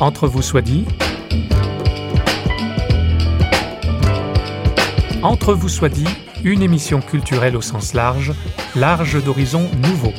Entre 0.00 0.26
vous 0.28 0.40
soit 0.40 0.62
dit. 0.62 0.86
Entre 5.22 5.52
vous 5.52 5.68
soit 5.68 5.90
dit, 5.90 6.08
une 6.42 6.62
émission 6.62 7.02
culturelle 7.02 7.54
au 7.54 7.60
sens 7.60 7.92
large, 7.92 8.32
large 8.74 9.22
d'horizons 9.22 9.68
nouveaux. 9.82 10.14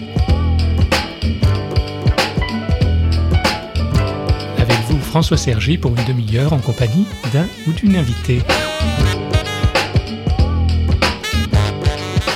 Avec 4.60 4.78
vous, 4.88 5.00
François 5.00 5.38
Sergi, 5.38 5.80
pour 5.80 5.98
une 5.98 6.06
demi-heure 6.06 6.54
en 6.54 6.60
compagnie 6.60 7.08
d'un 7.34 7.48
ou 7.68 7.72
d'une 7.72 7.96
invitée. 7.96 8.44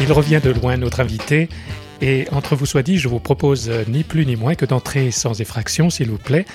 Il 0.01 0.11
revient 0.11 0.41
de 0.43 0.49
loin, 0.49 0.77
notre 0.77 0.99
invité, 0.99 1.47
et 2.01 2.27
entre 2.31 2.55
vous 2.55 2.65
soit 2.65 2.83
dit, 2.83 2.97
je 2.97 3.07
vous 3.07 3.19
propose 3.19 3.69
ni 3.87 4.03
plus 4.03 4.25
ni 4.25 4.35
moins 4.35 4.55
que 4.55 4.65
d'entrer 4.65 5.11
sans 5.11 5.39
effraction, 5.41 5.89
s'il 5.89 6.09
vous 6.09 6.17
plaît, 6.17 6.45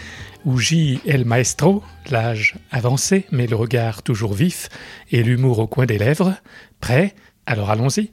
où 0.45 0.59
gît 0.59 1.01
El 1.06 1.24
Maestro, 1.24 1.82
l'âge 2.10 2.56
avancé, 2.70 3.27
mais 3.30 3.46
le 3.46 3.56
regard 3.56 4.02
toujours 4.02 4.34
vif 4.34 4.68
et 5.10 5.23
l'humour 5.23 5.59
au 5.59 5.66
coin 5.66 5.87
des 5.87 5.98
lèvres. 5.98 6.34
Prêt 6.80 7.15
Alors 7.46 7.70
allons-y. 7.70 8.10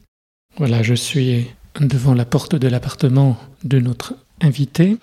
Voilà, 0.57 0.83
je 0.83 0.93
suis 0.93 1.47
devant 1.79 2.13
la 2.13 2.25
porte 2.25 2.55
de 2.55 2.67
l'appartement 2.67 3.37
de 3.63 3.79
notre 3.79 4.15
invité. 4.41 4.97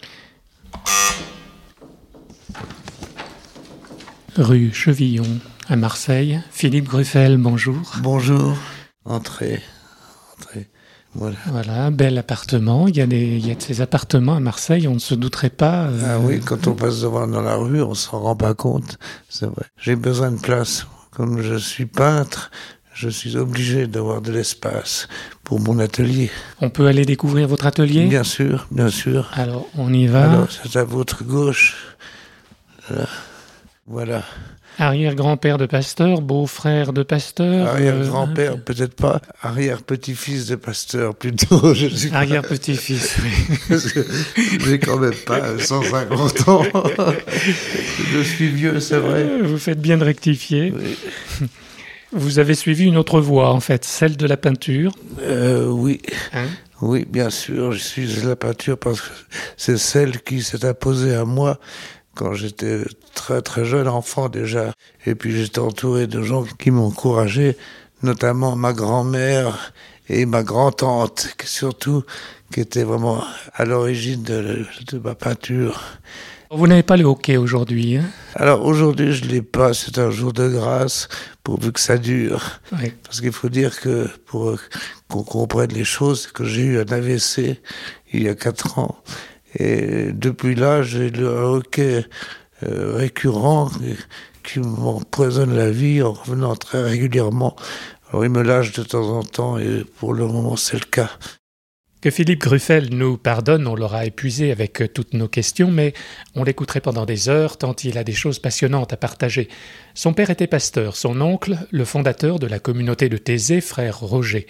Rue 4.37 4.73
Chevillon, 4.73 5.39
à 5.69 5.77
Marseille. 5.77 6.41
Philippe 6.51 6.87
Gruffel, 6.87 7.37
bonjour. 7.37 7.93
Bonjour. 8.03 8.57
Entrez. 9.05 9.63
Entrez. 10.37 10.67
Voilà. 11.15 11.37
voilà. 11.47 11.91
bel 11.91 12.19
appartement. 12.19 12.89
Il 12.89 12.97
y, 12.97 13.01
a 13.01 13.07
des, 13.07 13.37
il 13.37 13.47
y 13.47 13.51
a 13.51 13.55
de 13.55 13.63
ces 13.63 13.81
appartements 13.81 14.35
à 14.35 14.41
Marseille, 14.41 14.89
on 14.89 14.95
ne 14.95 14.99
se 14.99 15.15
douterait 15.15 15.51
pas. 15.51 15.85
Euh... 15.85 16.17
Ah 16.17 16.19
oui, 16.19 16.41
quand 16.41 16.67
on 16.67 16.75
passe 16.75 17.01
devant 17.01 17.27
dans 17.27 17.43
la 17.43 17.57
rue, 17.57 17.83
on 17.83 17.95
s'en 17.95 18.21
rend 18.21 18.37
pas 18.37 18.55
compte. 18.55 18.99
C'est 19.29 19.47
vrai. 19.47 19.65
J'ai 19.77 19.97
besoin 19.97 20.31
de 20.31 20.41
place. 20.41 20.87
Comme 21.11 21.41
je 21.43 21.55
suis 21.55 21.87
peintre, 21.87 22.51
je 22.93 23.09
suis 23.09 23.37
obligé 23.37 23.87
d'avoir 23.87 24.21
de 24.21 24.33
l'espace 24.33 25.09
pour 25.45 25.61
mon 25.61 25.79
atelier. 25.79 26.31
On 26.61 26.71
peut 26.71 26.87
aller 26.87 27.05
découvrir 27.05 27.47
votre 27.47 27.67
atelier? 27.67 28.07
Bien 28.07 28.25
sûr, 28.25 28.67
bien 28.71 28.89
sûr. 28.89 29.31
Alors, 29.35 29.69
on 29.77 29.93
y 29.93 30.07
va. 30.07 30.31
Alors, 30.31 30.49
c'est 30.51 30.77
à 30.77 30.85
votre 30.85 31.23
gauche. 31.23 31.77
Là. 32.91 33.07
Voilà. 33.87 34.25
Arrière-grand-père 34.79 35.59
de 35.59 35.67
pasteur, 35.67 36.21
beau-frère 36.21 36.93
de 36.93 37.03
pasteur. 37.03 37.69
Arrière-grand-père, 37.69 38.55
euh... 38.55 38.57
peut-être 38.57 38.95
pas. 38.95 39.21
Arrière-petit-fils 39.43 40.47
de 40.47 40.57
pasteur, 40.57 41.15
plutôt. 41.15 41.61
Arrière-petit-fils, 42.13 43.17
oui. 43.23 43.79
J'ai 44.67 44.79
quand 44.79 44.99
même 44.99 45.15
pas 45.27 45.59
150 45.59 46.49
ans. 46.49 46.65
je 48.13 48.23
suis 48.23 48.49
vieux, 48.49 48.81
c'est 48.81 48.99
vrai. 48.99 49.43
Vous 49.43 49.59
faites 49.59 49.81
bien 49.81 49.97
de 49.99 50.05
rectifier. 50.05 50.73
Oui. 50.75 51.49
Vous 52.13 52.39
avez 52.39 52.55
suivi 52.55 52.85
une 52.85 52.97
autre 52.97 53.21
voie, 53.21 53.51
en 53.51 53.61
fait, 53.61 53.85
celle 53.85 54.17
de 54.17 54.27
la 54.27 54.37
peinture. 54.37 54.93
Euh, 55.21 55.67
oui. 55.67 56.01
Hein? 56.33 56.47
Oui, 56.81 57.07
bien 57.09 57.31
sûr, 57.31 57.73
je 57.73 57.79
suis 57.79 58.07
de 58.07 58.29
la 58.29 58.37
peinture 58.37 58.79
parce 58.79 59.01
que 59.01 59.09
c'est 59.57 59.79
celle 59.79 60.21
qui 60.23 60.43
s'est 60.43 60.65
imposée 60.65 61.15
à 61.15 61.25
moi 61.25 61.59
quand 62.15 62.35
j'étais 62.35 62.83
très 63.15 63.43
très 63.43 63.65
jeune 63.65 63.89
enfant 63.89 64.29
déjà. 64.29 64.73
Et 65.07 65.15
puis 65.15 65.37
j'étais 65.37 65.59
entouré 65.59 66.07
de 66.07 66.23
gens 66.23 66.45
qui 66.59 66.71
m'encourageaient, 66.71 67.57
notamment 68.03 68.57
ma 68.57 68.73
grand-mère 68.73 69.73
et 70.09 70.27
ma 70.27 70.43
grand-tante, 70.43 71.29
surtout, 71.45 72.05
qui 72.53 72.61
étaient 72.61 72.85
vraiment 72.85 73.25
à 73.55 73.65
l'origine 73.65 74.23
de, 74.23 74.67
de, 74.91 74.99
ma 74.99 75.15
peinture. 75.15 75.81
Vous 76.51 76.67
n'avez 76.67 76.83
pas 76.83 76.97
le 76.97 77.05
hockey 77.05 77.37
aujourd'hui 77.37 77.97
hein? 77.97 78.05
Alors 78.35 78.65
aujourd'hui 78.65 79.13
je 79.13 79.25
ne 79.25 79.31
l'ai 79.31 79.43
pas, 79.43 79.75
c'est 79.75 79.99
un 79.99 80.11
jour 80.11 80.33
de 80.33 80.49
grâce, 80.49 81.09
pourvu 81.43 81.73
que 81.73 81.81
ça 81.81 81.97
dure. 81.99 82.61
Oui. 82.73 82.93
Parce 83.03 83.21
qu'il 83.21 83.33
faut 83.33 83.49
dire 83.49 83.81
que 83.81 84.09
pour 84.27 84.57
qu'on 85.09 85.25
comprenne 85.25 85.73
les 85.73 85.85
choses, 85.85 86.27
que 86.29 86.45
j'ai 86.45 86.63
eu 86.63 86.79
un 86.79 86.93
AVC 86.93 87.61
il 88.13 88.23
y 88.23 88.29
a 88.29 88.35
quatre 88.35 88.79
ans. 88.79 88.97
Et 89.59 90.13
depuis 90.13 90.55
là, 90.55 90.83
j'ai 90.83 91.11
le 91.11 91.27
hockey 91.27 92.05
euh, 92.63 92.97
récurrent 92.97 93.71
qui 94.43 94.61
m'empoisonne 94.61 95.55
la 95.57 95.71
vie 95.71 96.03
en 96.03 96.13
revenant 96.13 96.55
très 96.55 96.83
régulièrement. 96.83 97.57
Alors 98.09 98.25
il 98.25 98.31
me 98.31 98.43
lâche 98.43 98.73
de 98.73 98.83
temps 98.83 99.09
en 99.09 99.23
temps 99.23 99.59
et 99.59 99.85
pour 99.99 100.15
le 100.15 100.27
moment 100.27 100.57
c'est 100.57 100.79
le 100.79 100.87
cas. 100.87 101.11
Que 102.05 102.11
Philippe 102.11 102.43
Gruffel 102.43 102.91
nous 102.95 103.17
pardonne, 103.17 103.67
on 103.67 103.75
l'aura 103.75 104.05
épuisé 104.05 104.53
avec 104.53 104.93
toutes 104.93 105.15
nos 105.15 105.27
questions, 105.27 105.71
mais 105.71 105.95
on 106.35 106.45
l'écouterait 106.45 106.83
pendant 106.83 107.07
des 107.07 107.31
heures 107.31 107.57
tant 107.57 107.75
il 107.83 107.97
a 107.97 108.05
des 108.05 108.13
choses 108.13 108.41
passionnantes 108.41 108.93
à 108.93 108.99
partager. 108.99 109.49
Son 109.95 110.13
père 110.13 110.29
était 110.29 110.47
pasteur, 110.47 110.97
son 110.97 111.23
oncle, 111.23 111.57
le 111.71 111.87
fondateur 111.87 112.39
de 112.39 112.47
la 112.47 112.59
communauté 112.59 113.09
de 113.09 113.17
Thésée, 113.17 113.63
frère 113.63 114.01
Roger. 114.01 114.47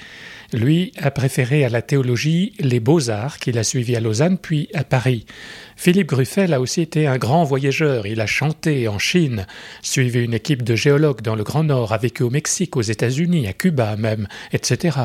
Lui 0.53 0.93
a 0.97 1.13
préféré 1.13 1.65
à 1.65 1.69
la 1.69 1.81
théologie 1.81 2.55
les 2.59 2.81
beaux-arts 2.81 3.39
qu'il 3.39 3.57
a 3.57 3.63
suivis 3.63 3.95
à 3.95 4.01
Lausanne 4.01 4.37
puis 4.37 4.69
à 4.75 4.83
Paris. 4.83 5.25
Philippe 5.77 6.09
Gruffel 6.09 6.55
a 6.55 6.61
aussi 6.61 6.81
été 6.81 7.07
un 7.07 7.19
grand 7.19 7.45
voyageur, 7.45 8.09
il 8.09 8.21
a 8.21 8.27
chanté 8.27 8.89
en 8.89 8.99
Chine, 8.99 9.47
suivi 9.81 10.25
une 10.25 10.35
équipe 10.35 10.65
de 10.65 10.75
géologues 10.75 11.23
dans 11.23 11.37
le 11.37 11.45
Grand 11.45 11.63
Nord, 11.63 11.93
a 11.93 11.99
vécu 11.99 12.25
au 12.25 12.31
Mexique, 12.31 12.77
aux 12.77 12.83
États-Unis, 12.83 13.47
à 13.47 13.53
Cuba 13.53 13.95
même, 13.95 14.27
etc. 14.53 14.99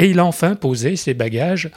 Et 0.00 0.08
il 0.08 0.18
a 0.18 0.24
enfin 0.24 0.54
posé 0.54 0.96
ses 0.96 1.12
bagages 1.12 1.70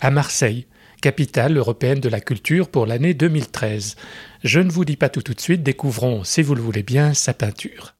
à 0.00 0.10
Marseille, 0.10 0.66
capitale 1.00 1.56
européenne 1.56 2.00
de 2.00 2.08
la 2.08 2.18
culture 2.18 2.68
pour 2.68 2.86
l'année 2.86 3.14
2013. 3.14 3.94
Je 4.42 4.58
ne 4.58 4.68
vous 4.68 4.84
dis 4.84 4.96
pas 4.96 5.08
tout 5.08 5.22
tout 5.22 5.32
de 5.32 5.40
suite, 5.40 5.62
découvrons, 5.62 6.24
si 6.24 6.42
vous 6.42 6.56
le 6.56 6.60
voulez 6.60 6.82
bien, 6.82 7.14
sa 7.14 7.34
peinture. 7.34 7.94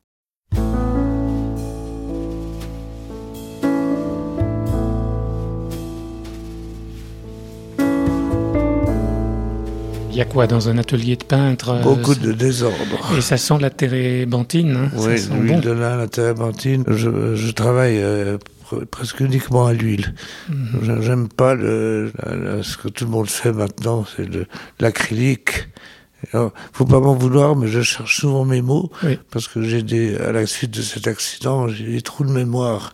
Il 10.11 10.17
y 10.17 10.21
a 10.21 10.25
quoi 10.25 10.49
dans 10.49 10.69
un 10.69 10.79
atelier 10.79 11.15
de 11.15 11.23
peintre 11.23 11.81
Beaucoup 11.85 12.17
de 12.17 12.33
désordre. 12.33 13.15
Et 13.17 13.21
ça 13.21 13.37
sent 13.37 13.59
la 13.61 13.71
térébenthine. 13.71 14.75
Hein 14.75 14.91
oui, 14.97 15.25
l'huile 15.41 15.53
bon. 15.53 15.61
de 15.61 15.71
lin, 15.71 15.97
la 15.97 16.09
térébenthine. 16.09 16.83
Je, 16.89 17.37
je 17.37 17.51
travaille 17.53 17.99
euh, 18.03 18.39
presque 18.91 19.21
uniquement 19.21 19.67
à 19.67 19.73
l'huile. 19.73 20.15
Mhm. 20.49 21.03
J'aime 21.03 21.29
pas 21.29 21.55
le, 21.55 22.13
la, 22.25 22.63
ce 22.63 22.77
que 22.77 22.89
tout 22.89 23.05
le 23.05 23.11
monde 23.11 23.29
fait 23.29 23.53
maintenant, 23.53 24.05
c'est 24.17 24.29
l'acrylique. 24.81 25.69
Faut 26.73 26.85
pas 26.85 27.01
m'en 27.01 27.15
vouloir, 27.15 27.55
mais 27.55 27.69
je 27.69 27.81
cherche 27.81 28.21
souvent 28.21 28.45
mes 28.45 28.61
mots 28.61 28.91
oui. 29.05 29.19
parce 29.31 29.47
que 29.47 29.63
j'ai 29.63 29.83
des, 29.83 30.17
à 30.17 30.33
la 30.33 30.47
suite 30.47 30.73
de 30.73 30.83
cet 30.83 31.07
accident, 31.07 31.69
j'ai 31.69 31.85
des 31.85 32.03
trous 32.03 32.25
de 32.25 32.33
mémoire. 32.33 32.93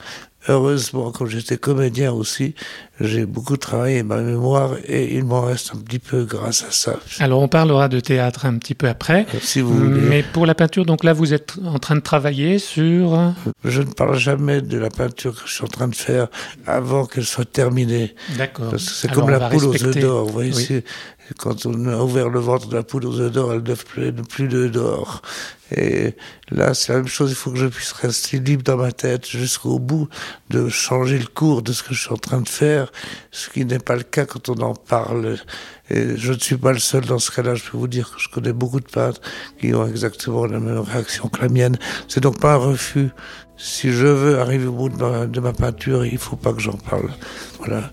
Heureusement, 0.48 1.10
quand 1.10 1.26
j'étais 1.26 1.56
comédien 1.56 2.12
aussi, 2.12 2.54
j'ai 3.00 3.24
beaucoup 3.24 3.56
travaillé 3.56 4.02
ma 4.02 4.18
mémoire 4.18 4.72
et 4.86 5.14
il 5.14 5.24
m'en 5.24 5.40
reste 5.40 5.72
un 5.74 5.78
petit 5.78 5.98
peu 5.98 6.24
grâce 6.24 6.64
à 6.64 6.70
ça. 6.70 7.00
Alors 7.18 7.40
on 7.40 7.48
parlera 7.48 7.88
de 7.88 7.98
théâtre 7.98 8.44
un 8.46 8.58
petit 8.58 8.74
peu 8.74 8.88
après. 8.88 9.26
Si 9.40 9.60
vous 9.60 9.74
voulez. 9.74 10.00
Mais 10.00 10.22
pour 10.22 10.46
la 10.46 10.54
peinture, 10.54 10.84
donc 10.84 11.02
là 11.02 11.12
vous 11.12 11.32
êtes 11.32 11.54
en 11.64 11.78
train 11.78 11.96
de 11.96 12.00
travailler 12.00 12.58
sur... 12.58 13.34
Je 13.64 13.80
ne 13.80 13.90
parle 13.90 14.18
jamais 14.18 14.60
de 14.60 14.78
la 14.78 14.90
peinture 14.90 15.34
que 15.34 15.48
je 15.48 15.54
suis 15.54 15.64
en 15.64 15.68
train 15.68 15.88
de 15.88 15.94
faire 15.94 16.28
avant 16.66 17.06
qu'elle 17.06 17.24
soit 17.24 17.50
terminée. 17.50 18.14
D'accord. 18.36 18.70
Parce 18.70 18.84
que 18.84 18.92
c'est 18.92 19.10
comme 19.10 19.30
la 19.30 19.48
poule 19.48 19.64
respecter... 19.64 19.86
aux 19.86 19.88
œufs 19.88 19.98
d'or. 19.98 20.26
Vous 20.26 20.32
voyez, 20.32 20.52
oui. 20.54 20.82
Quand 21.38 21.66
on 21.66 21.86
a 21.86 21.96
ouvert 21.98 22.28
le 22.28 22.40
ventre 22.40 22.68
de 22.68 22.76
la 22.76 22.82
poule 22.82 23.06
aux 23.06 23.20
œufs 23.20 23.32
d'or, 23.32 23.52
elle 23.52 23.62
ne 23.62 23.74
plus, 23.74 24.12
plus 24.12 24.48
d'œufs 24.48 24.70
d'or. 24.70 25.22
Et 25.74 26.14
là, 26.50 26.74
c'est 26.74 26.92
la 26.92 26.98
même 26.98 27.08
chose, 27.08 27.30
il 27.30 27.34
faut 27.34 27.50
que 27.50 27.56
je 27.56 27.66
puisse 27.66 27.92
rester 27.92 28.38
libre 28.38 28.62
dans 28.62 28.76
ma 28.76 28.92
tête 28.92 29.26
jusqu'au 29.26 29.78
bout 29.78 30.08
de 30.50 30.68
changer 30.68 31.18
le 31.18 31.26
cours 31.26 31.62
de 31.62 31.72
ce 31.72 31.82
que 31.82 31.94
je 31.94 32.00
suis 32.02 32.12
en 32.12 32.18
train 32.18 32.40
de 32.40 32.48
faire, 32.48 32.92
ce 33.30 33.48
qui 33.48 33.64
n'est 33.64 33.78
pas 33.78 33.96
le 33.96 34.02
cas 34.02 34.26
quand 34.26 34.48
on 34.50 34.60
en 34.60 34.74
parle. 34.74 35.38
Et 35.90 36.16
je 36.16 36.32
ne 36.32 36.38
suis 36.38 36.56
pas 36.56 36.72
le 36.72 36.78
seul 36.78 37.04
dans 37.06 37.18
ce 37.18 37.30
cas-là, 37.30 37.54
je 37.54 37.64
peux 37.64 37.78
vous 37.78 37.88
dire 37.88 38.14
que 38.14 38.20
je 38.20 38.28
connais 38.28 38.52
beaucoup 38.52 38.80
de 38.80 38.88
peintres 38.88 39.20
qui 39.58 39.74
ont 39.74 39.86
exactement 39.86 40.46
la 40.46 40.60
même 40.60 40.80
réaction 40.80 41.28
que 41.28 41.40
la 41.40 41.48
mienne. 41.48 41.78
C'est 42.08 42.20
donc 42.20 42.38
pas 42.38 42.54
un 42.54 42.58
refus. 42.58 43.10
Si 43.56 43.90
je 43.90 44.06
veux 44.06 44.38
arriver 44.40 44.66
au 44.66 44.72
bout 44.72 44.88
de 44.90 44.96
ma, 44.96 45.26
de 45.26 45.40
ma 45.40 45.52
peinture, 45.52 46.04
il 46.04 46.14
ne 46.14 46.18
faut 46.18 46.36
pas 46.36 46.52
que 46.52 46.60
j'en 46.60 46.76
parle. 46.76 47.10
Voilà. 47.58 47.90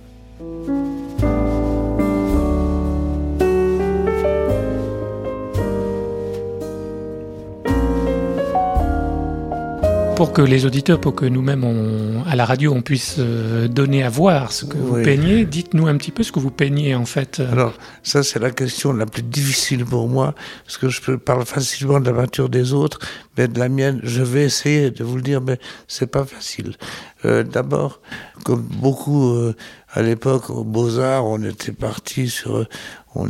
Pour 10.21 10.33
que 10.33 10.43
les 10.43 10.67
auditeurs, 10.67 11.01
pour 11.01 11.15
que 11.15 11.25
nous-mêmes 11.25 12.21
à 12.27 12.35
la 12.35 12.45
radio, 12.45 12.71
on 12.75 12.83
puisse 12.83 13.15
euh, 13.17 13.67
donner 13.67 14.03
à 14.03 14.09
voir 14.11 14.51
ce 14.51 14.65
que 14.65 14.77
oui. 14.77 14.83
vous 14.85 15.03
peignez, 15.03 15.45
dites-nous 15.45 15.87
un 15.87 15.97
petit 15.97 16.11
peu 16.11 16.21
ce 16.21 16.31
que 16.31 16.39
vous 16.39 16.51
peignez 16.51 16.93
en 16.93 17.05
fait. 17.05 17.41
Alors, 17.51 17.73
ça 18.03 18.21
c'est 18.21 18.37
la 18.37 18.51
question 18.51 18.93
la 18.93 19.07
plus 19.07 19.23
difficile 19.23 19.83
pour 19.83 20.07
moi, 20.07 20.35
parce 20.63 20.77
que 20.77 20.89
je 20.89 21.01
peux 21.01 21.17
parler 21.17 21.45
facilement 21.45 21.99
de 21.99 22.05
la 22.05 22.13
peinture 22.13 22.49
des 22.49 22.71
autres, 22.71 22.99
Mais 23.37 23.47
de 23.47 23.59
la 23.59 23.69
mienne, 23.69 23.99
je 24.03 24.21
vais 24.21 24.43
essayer 24.43 24.91
de 24.91 25.03
vous 25.03 25.15
le 25.15 25.21
dire, 25.21 25.41
mais 25.41 25.57
c'est 25.87 26.07
pas 26.07 26.25
facile. 26.25 26.75
Euh, 27.23 27.43
D'abord, 27.43 28.01
comme 28.43 28.61
beaucoup 28.61 29.33
euh, 29.33 29.55
à 29.93 30.01
l'époque, 30.01 30.49
aux 30.49 30.63
Beaux-Arts, 30.63 31.25
on 31.25 31.41
était 31.43 31.71
parti 31.71 32.29
sur... 32.29 32.67
On, 33.13 33.27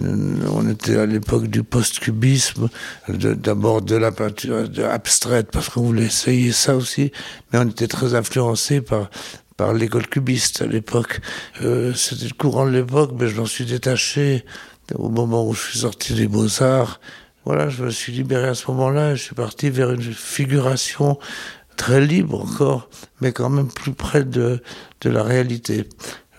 on, 0.53 0.69
était 0.69 0.97
à 0.97 1.07
l'époque 1.07 1.47
du 1.47 1.63
post-cubisme, 1.63 2.69
d'abord 3.09 3.81
de, 3.81 3.95
la 3.95 4.11
peinture 4.11 4.67
abstraite, 4.87 5.49
parce 5.51 5.69
qu'on 5.69 5.81
voulait 5.81 6.05
essayer 6.05 6.51
ça 6.51 6.75
aussi, 6.75 7.11
mais 7.51 7.57
on 7.57 7.67
était 7.67 7.87
très 7.87 8.13
influencé 8.13 8.81
par 8.81 9.09
par 9.61 9.73
l'école 9.73 10.07
cubiste 10.07 10.63
à 10.63 10.65
l'époque. 10.65 11.19
Euh, 11.61 11.93
C'était 11.93 12.25
le 12.25 12.33
courant 12.33 12.65
de 12.65 12.71
l'époque, 12.71 13.11
mais 13.19 13.27
je 13.27 13.39
m'en 13.39 13.45
suis 13.45 13.65
détaché 13.65 14.43
au 14.95 15.09
moment 15.09 15.47
où 15.47 15.53
je 15.53 15.61
suis 15.61 15.79
sorti 15.79 16.15
des 16.15 16.27
Beaux-Arts. 16.27 16.99
Voilà, 17.45 17.69
je 17.69 17.83
me 17.83 17.89
suis 17.89 18.11
libéré 18.11 18.49
à 18.49 18.53
ce 18.53 18.69
moment-là 18.71 19.11
et 19.11 19.15
je 19.15 19.23
suis 19.23 19.35
parti 19.35 19.69
vers 19.69 19.91
une 19.91 20.01
figuration 20.01 21.17
très 21.75 21.99
libre 21.99 22.41
encore, 22.41 22.89
mais 23.19 23.31
quand 23.31 23.49
même 23.49 23.69
plus 23.69 23.93
près 23.93 24.23
de, 24.23 24.61
de 25.01 25.09
la 25.09 25.23
réalité. 25.23 25.89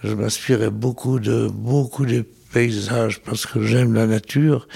Je 0.05 0.15
m'inspirais 0.15 0.71
beaucoup 0.71 1.19
de 1.19 1.49
beaucoup 1.49 2.07
de 2.07 2.25
paysages 2.53 3.21
parce 3.23 3.47
que 3.47 3.63
j'aime 3.63 3.95
la 3.95 4.07
nature. 4.07 4.69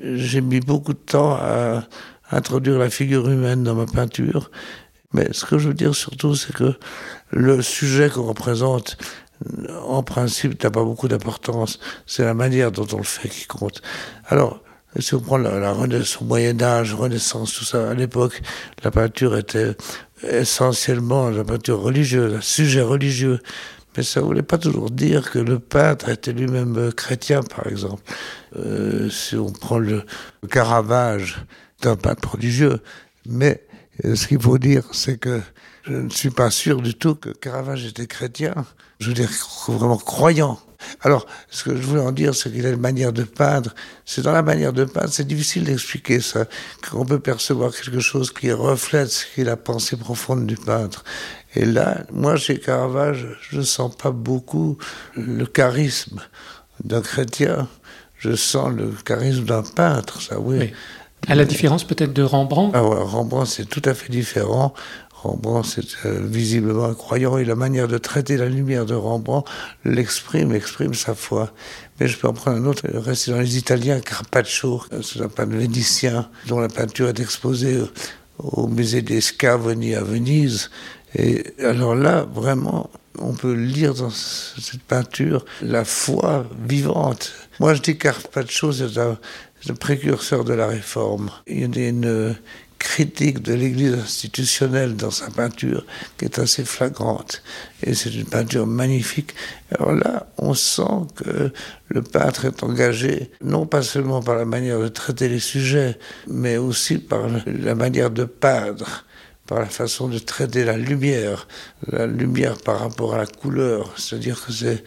J'ai 0.00 0.40
mis 0.40 0.60
beaucoup 0.60 0.92
de 0.92 0.98
temps 0.98 1.34
à 1.34 1.84
introduire 2.30 2.78
la 2.78 2.90
figure 2.90 3.28
humaine 3.28 3.64
dans 3.64 3.74
ma 3.74 3.86
peinture. 3.86 4.50
Mais 5.12 5.28
ce 5.32 5.44
que 5.44 5.58
je 5.58 5.68
veux 5.68 5.74
dire 5.74 5.94
surtout, 5.94 6.34
c'est 6.34 6.54
que 6.54 6.74
le 7.30 7.60
sujet 7.60 8.08
qu'on 8.08 8.22
représente, 8.22 8.96
en 9.86 10.02
principe, 10.02 10.62
n'a 10.62 10.70
pas 10.70 10.84
beaucoup 10.84 11.08
d'importance. 11.08 11.78
C'est 12.06 12.24
la 12.24 12.34
manière 12.34 12.72
dont 12.72 12.86
on 12.92 12.98
le 12.98 13.02
fait 13.02 13.28
qui 13.28 13.46
compte. 13.46 13.82
Alors, 14.26 14.61
si 15.00 15.14
on 15.14 15.20
prend 15.20 15.38
la, 15.38 15.72
Renaissance, 15.72 16.20
Moyen 16.20 16.60
Âge, 16.62 16.94
Renaissance, 16.94 17.52
tout 17.54 17.64
ça, 17.64 17.90
à 17.90 17.94
l'époque, 17.94 18.42
la 18.84 18.90
peinture 18.90 19.36
était 19.36 19.76
essentiellement 20.22 21.30
la 21.30 21.44
peinture 21.44 21.80
religieuse, 21.80 22.34
un 22.34 22.40
sujet 22.40 22.82
religieux. 22.82 23.40
Mais 23.96 24.02
ça 24.02 24.20
ne 24.20 24.26
voulait 24.26 24.42
pas 24.42 24.58
toujours 24.58 24.90
dire 24.90 25.30
que 25.30 25.38
le 25.38 25.58
peintre 25.58 26.08
était 26.08 26.32
lui-même 26.32 26.92
chrétien, 26.92 27.42
par 27.42 27.66
exemple. 27.66 28.02
Euh, 28.56 29.10
si 29.10 29.36
on 29.36 29.50
prend 29.50 29.78
le, 29.78 30.04
le 30.42 30.48
Caravage 30.48 31.44
d'un 31.82 31.96
peintre 31.96 32.32
religieux, 32.32 32.80
mais 33.26 33.62
ce 34.02 34.26
qu'il 34.26 34.40
faut 34.40 34.58
dire, 34.58 34.84
c'est 34.92 35.18
que 35.18 35.40
je 35.82 35.94
ne 35.94 36.10
suis 36.10 36.30
pas 36.30 36.50
sûr 36.50 36.80
du 36.80 36.94
tout 36.94 37.14
que 37.14 37.30
Caravage 37.30 37.84
était 37.86 38.06
chrétien. 38.06 38.54
Je 39.00 39.08
veux 39.08 39.14
dire, 39.14 39.30
vraiment 39.68 39.96
croyant. 39.96 40.58
Alors, 41.02 41.26
ce 41.50 41.64
que 41.64 41.76
je 41.76 41.82
voulais 41.82 42.00
en 42.00 42.12
dire, 42.12 42.34
c'est 42.34 42.50
qu'il 42.50 42.66
a 42.66 42.70
une 42.70 42.80
manière 42.80 43.12
de 43.12 43.22
peindre. 43.22 43.74
C'est 44.04 44.22
dans 44.22 44.32
la 44.32 44.42
manière 44.42 44.72
de 44.72 44.84
peindre, 44.84 45.10
c'est 45.10 45.26
difficile 45.26 45.64
d'expliquer 45.64 46.20
ça, 46.20 46.46
qu'on 46.88 47.04
peut 47.04 47.20
percevoir 47.20 47.72
quelque 47.72 48.00
chose 48.00 48.32
qui 48.32 48.52
reflète 48.52 49.08
ce 49.10 49.24
qu'est 49.34 49.44
la 49.44 49.56
pensée 49.56 49.96
profonde 49.96 50.46
du 50.46 50.56
peintre. 50.56 51.04
Et 51.54 51.64
là, 51.64 52.04
moi, 52.10 52.36
chez 52.36 52.58
Caravage, 52.58 53.26
je 53.50 53.58
ne 53.58 53.62
sens 53.62 53.94
pas 53.94 54.10
beaucoup 54.10 54.78
le 55.16 55.44
charisme 55.44 56.20
d'un 56.84 57.02
chrétien. 57.02 57.68
Je 58.16 58.34
sens 58.36 58.72
le 58.72 58.92
charisme 59.04 59.44
d'un 59.44 59.62
peintre, 59.62 60.22
ça, 60.22 60.38
oui. 60.38 60.58
oui. 60.60 60.72
À 61.28 61.34
la 61.36 61.44
différence 61.44 61.84
peut-être 61.84 62.12
de 62.12 62.22
Rembrandt 62.22 62.72
ah 62.76 62.84
ouais, 62.84 62.96
Rembrandt, 62.98 63.48
c'est 63.48 63.64
tout 63.64 63.82
à 63.84 63.94
fait 63.94 64.10
différent. 64.10 64.74
Rembrandt, 65.22 65.68
c'est 65.68 66.06
euh, 66.06 66.20
visiblement 66.20 66.86
un 66.86 66.94
croyant 66.94 67.38
et 67.38 67.44
la 67.44 67.54
manière 67.54 67.88
de 67.88 67.98
traiter 67.98 68.36
la 68.36 68.48
lumière 68.48 68.86
de 68.86 68.94
Rembrandt 68.94 69.48
l'exprime, 69.84 70.52
exprime 70.54 70.94
sa 70.94 71.14
foi. 71.14 71.52
Mais 72.00 72.08
je 72.08 72.18
peux 72.18 72.28
en 72.28 72.32
prendre 72.32 72.58
un 72.58 72.66
autre, 72.66 72.82
rester 72.92 73.30
dans 73.30 73.40
les 73.40 73.56
Italiens, 73.56 74.00
Carpaccio, 74.00 74.82
c'est 75.02 75.20
un 75.20 75.28
peintre 75.28 75.56
vénitien 75.56 76.28
dont 76.48 76.58
la 76.58 76.68
peinture 76.68 77.08
est 77.08 77.20
exposée 77.20 77.80
au 78.38 78.66
musée 78.66 79.02
des 79.02 79.20
Scavoni 79.20 79.94
à 79.94 80.02
Venise. 80.02 80.70
Et 81.14 81.44
alors 81.62 81.94
là, 81.94 82.26
vraiment, 82.34 82.90
on 83.18 83.34
peut 83.34 83.52
lire 83.52 83.94
dans 83.94 84.10
cette 84.10 84.82
peinture 84.82 85.44
la 85.60 85.84
foi 85.84 86.46
vivante. 86.66 87.32
Moi, 87.60 87.74
je 87.74 87.82
dis 87.82 87.98
Carpaccio, 87.98 88.72
c'est 88.72 88.98
un, 88.98 89.18
le 89.68 89.74
précurseur 89.74 90.44
de 90.44 90.54
la 90.54 90.66
réforme. 90.66 91.30
Il 91.46 91.76
y 91.76 91.84
a 91.84 91.88
une 91.88 92.34
critique 92.82 93.40
de 93.42 93.54
l'Église 93.54 93.94
institutionnelle 93.94 94.96
dans 94.96 95.12
sa 95.12 95.30
peinture 95.30 95.86
qui 96.18 96.24
est 96.24 96.38
assez 96.40 96.64
flagrante. 96.64 97.42
Et 97.82 97.94
c'est 97.94 98.12
une 98.12 98.26
peinture 98.26 98.66
magnifique. 98.66 99.34
Alors 99.70 99.92
là, 99.92 100.26
on 100.36 100.52
sent 100.52 101.06
que 101.14 101.52
le 101.88 102.02
peintre 102.02 102.44
est 102.44 102.62
engagé, 102.62 103.30
non 103.42 103.66
pas 103.66 103.82
seulement 103.82 104.20
par 104.20 104.34
la 104.34 104.44
manière 104.44 104.80
de 104.80 104.88
traiter 104.88 105.28
les 105.28 105.38
sujets, 105.38 105.96
mais 106.26 106.56
aussi 106.56 106.98
par 106.98 107.22
la 107.46 107.74
manière 107.74 108.10
de 108.10 108.24
peindre 108.24 109.04
par 109.46 109.58
la 109.58 109.66
façon 109.66 110.08
de 110.08 110.18
traiter 110.18 110.64
la 110.64 110.76
lumière, 110.76 111.48
la 111.90 112.06
lumière 112.06 112.56
par 112.58 112.78
rapport 112.78 113.14
à 113.14 113.18
la 113.18 113.26
couleur, 113.26 113.92
c'est-à-dire 113.96 114.40
que 114.44 114.52
c'est 114.52 114.84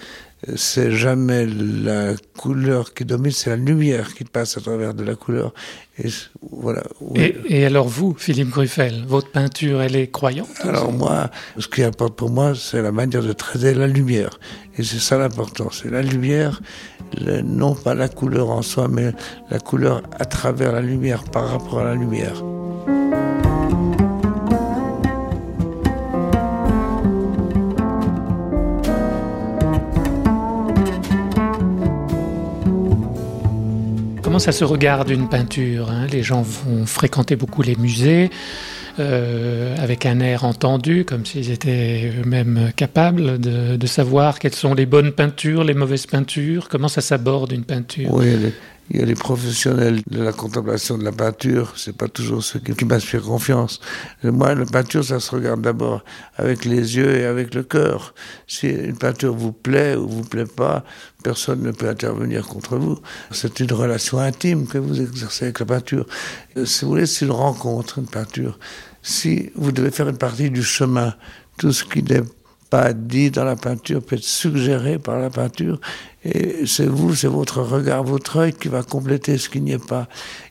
c'est 0.55 0.91
jamais 0.91 1.45
la 1.45 2.13
couleur 2.37 2.93
qui 2.93 3.05
domine, 3.05 3.31
c'est 3.31 3.49
la 3.49 3.55
lumière 3.55 4.13
qui 4.13 4.25
passe 4.25 4.57
à 4.57 4.61
travers 4.61 4.93
de 4.93 5.03
la 5.03 5.15
couleur. 5.15 5.53
Et 5.97 6.09
voilà. 6.51 6.83
Et, 7.15 7.35
et, 7.47 7.65
alors 7.65 7.87
vous, 7.87 8.13
Philippe 8.17 8.49
Gruffel, 8.49 9.05
votre 9.07 9.31
peinture, 9.31 9.81
elle 9.81 9.95
est 9.95 10.11
croyante 10.11 10.49
Alors 10.63 10.91
moi, 10.91 11.31
ce 11.57 11.67
qui 11.67 11.83
importe 11.83 12.15
pour 12.15 12.29
moi, 12.29 12.53
c'est 12.53 12.81
la 12.81 12.91
manière 12.91 13.23
de 13.23 13.33
traiter 13.33 13.73
la 13.73 13.87
lumière. 13.87 14.39
Et 14.77 14.83
c'est 14.83 14.99
ça 14.99 15.17
l'important, 15.17 15.69
c'est 15.71 15.89
la 15.89 16.01
lumière, 16.01 16.61
non 17.43 17.73
pas 17.73 17.95
la 17.95 18.09
couleur 18.09 18.49
en 18.49 18.61
soi, 18.61 18.87
mais 18.89 19.13
la 19.49 19.59
couleur 19.59 20.03
à 20.19 20.25
travers 20.25 20.73
la 20.73 20.81
lumière, 20.81 21.23
par 21.23 21.49
rapport 21.49 21.79
à 21.79 21.85
la 21.85 21.95
lumière. 21.95 22.43
Ça 34.39 34.51
se 34.51 34.63
regarde 34.63 35.09
une 35.09 35.29
peinture 35.29 35.89
hein 35.89 36.07
Les 36.11 36.23
gens 36.23 36.41
vont 36.41 36.85
fréquenter 36.85 37.35
beaucoup 37.35 37.61
les 37.61 37.75
musées 37.75 38.29
euh, 38.99 39.75
avec 39.77 40.05
un 40.05 40.19
air 40.21 40.45
entendu, 40.45 41.03
comme 41.03 41.25
s'ils 41.25 41.51
étaient 41.51 42.13
eux-mêmes 42.21 42.71
capables 42.75 43.39
de, 43.39 43.75
de, 43.75 43.87
savoir 43.87 44.39
quelles 44.39 44.55
sont 44.55 44.73
les 44.73 44.85
bonnes 44.85 45.11
peintures, 45.11 45.65
les 45.65 45.73
mauvaises 45.73 46.05
peintures, 46.05 46.69
comment 46.69 46.87
ça 46.87 47.01
s'aborde 47.01 47.51
une 47.51 47.65
peinture. 47.65 48.13
Oui, 48.13 48.27
il 48.89 48.99
y 48.99 49.01
a 49.01 49.05
les 49.05 49.15
professionnels 49.15 50.01
de 50.07 50.21
la 50.21 50.31
contemplation 50.31 50.97
de 50.97 51.03
la 51.03 51.11
peinture, 51.11 51.73
c'est 51.75 51.97
pas 51.97 52.07
toujours 52.07 52.43
ceux 52.43 52.59
qui, 52.59 52.73
qui 52.75 52.85
m'inspirent 52.85 53.23
confiance. 53.23 53.79
Moi, 54.23 54.53
la 54.53 54.65
peinture, 54.65 55.03
ça 55.03 55.19
se 55.19 55.31
regarde 55.33 55.61
d'abord 55.61 56.03
avec 56.37 56.65
les 56.65 56.95
yeux 56.95 57.15
et 57.17 57.25
avec 57.25 57.55
le 57.55 57.63
cœur. 57.63 58.13
Si 58.47 58.67
une 58.67 58.97
peinture 58.97 59.33
vous 59.33 59.51
plaît 59.51 59.95
ou 59.95 60.07
vous 60.07 60.23
plaît 60.23 60.45
pas, 60.45 60.83
personne 61.23 61.63
ne 61.63 61.71
peut 61.71 61.89
intervenir 61.89 62.45
contre 62.45 62.77
vous. 62.77 62.99
C'est 63.31 63.59
une 63.59 63.73
relation 63.73 64.19
intime 64.19 64.68
que 64.68 64.77
vous 64.77 65.01
exercez 65.01 65.45
avec 65.45 65.59
la 65.59 65.65
peinture. 65.65 66.06
Si 66.63 66.85
vous 66.85 66.92
voulez, 66.92 67.07
c'est 67.07 67.25
une 67.25 67.31
rencontre, 67.31 67.97
une 67.97 68.07
peinture. 68.07 68.59
Si 69.01 69.51
vous 69.56 69.71
devez 69.71 69.89
faire 69.89 70.09
une 70.09 70.18
partie 70.18 70.51
du 70.51 70.61
chemin, 70.63 71.15
tout 71.57 71.71
ce 71.71 71.83
qui 71.83 72.04
n'est 72.04 72.23
pas 72.69 72.94
dit 72.94 73.31
dans 73.31 73.44
la 73.44 73.56
peinture 73.56 74.04
peut 74.04 74.15
être 74.15 74.23
suggéré 74.23 74.99
par 74.99 75.19
la 75.19 75.30
peinture 75.30 75.80
et 76.25 76.65
c'est 76.65 76.87
vous, 76.87 77.13
c'est 77.13 77.27
votre 77.27 77.61
regard, 77.61 78.03
votre 78.03 78.37
œil 78.37 78.53
qui 78.53 78.67
va 78.67 78.81
compléter 78.81 79.37
ce 79.37 79.47
qui 79.47 79.61
n'y 79.61 79.73
est 79.73 79.87
pas. 79.87 80.07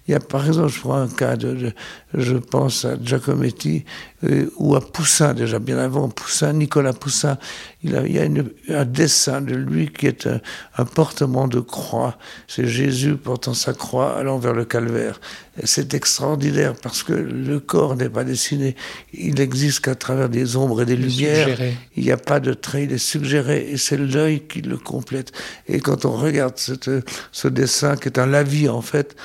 Il 0.06 0.12
y 0.12 0.14
a, 0.14 0.20
par 0.20 0.46
exemple, 0.46 0.68
je 0.68 0.80
prends 0.80 1.00
un 1.00 1.08
cas 1.08 1.34
de, 1.36 1.72
je 2.12 2.36
pense 2.36 2.84
à 2.84 2.96
Giacometti 3.02 3.84
euh, 4.24 4.50
ou 4.58 4.76
à 4.76 4.80
Poussin, 4.80 5.32
déjà 5.32 5.58
bien 5.58 5.78
avant 5.78 6.10
Poussin, 6.10 6.52
Nicolas 6.52 6.92
Poussin. 6.92 7.38
Il, 7.82 7.96
a, 7.96 8.06
il 8.06 8.12
y 8.12 8.18
a 8.18 8.24
une, 8.24 8.50
un 8.68 8.84
dessin 8.84 9.40
de 9.40 9.54
lui 9.54 9.90
qui 9.90 10.06
est 10.06 10.26
un, 10.26 10.40
un 10.76 10.84
portement 10.84 11.48
de 11.48 11.60
croix. 11.60 12.18
C'est 12.48 12.66
Jésus 12.66 13.16
portant 13.16 13.54
sa 13.54 13.72
croix 13.72 14.18
allant 14.18 14.38
vers 14.38 14.52
le 14.52 14.66
calvaire. 14.66 15.20
C'est 15.64 15.94
extraordinaire 15.94 16.74
parce 16.74 17.02
que 17.02 17.14
le 17.14 17.60
corps 17.60 17.96
n'est 17.96 18.10
pas 18.10 18.24
dessiné. 18.24 18.76
Il 19.14 19.40
existe 19.40 19.80
qu'à 19.80 19.94
travers 19.94 20.28
des 20.28 20.56
ombres 20.56 20.82
et 20.82 20.86
des 20.86 20.96
lumières. 20.96 21.48
Suggéré. 21.48 21.76
Il 21.96 22.04
n'y 22.04 22.12
a 22.12 22.18
pas 22.18 22.40
de 22.40 22.52
trait, 22.52 22.84
il 22.84 22.92
est 22.92 22.98
suggéré 22.98 23.70
et 23.70 23.78
c'est 23.78 23.96
l'œil 23.96 24.42
qui 24.46 24.60
le 24.60 24.76
complète. 24.76 25.32
Et 25.66 25.80
quand 25.80 26.04
on 26.04 26.12
regarde 26.12 26.58
ce 26.58 27.48
dessin, 27.48 27.96
qui 27.96 28.08
est 28.08 28.18
un 28.18 28.26
lavis 28.26 28.68
en 28.68 28.82
fait, 28.82 29.16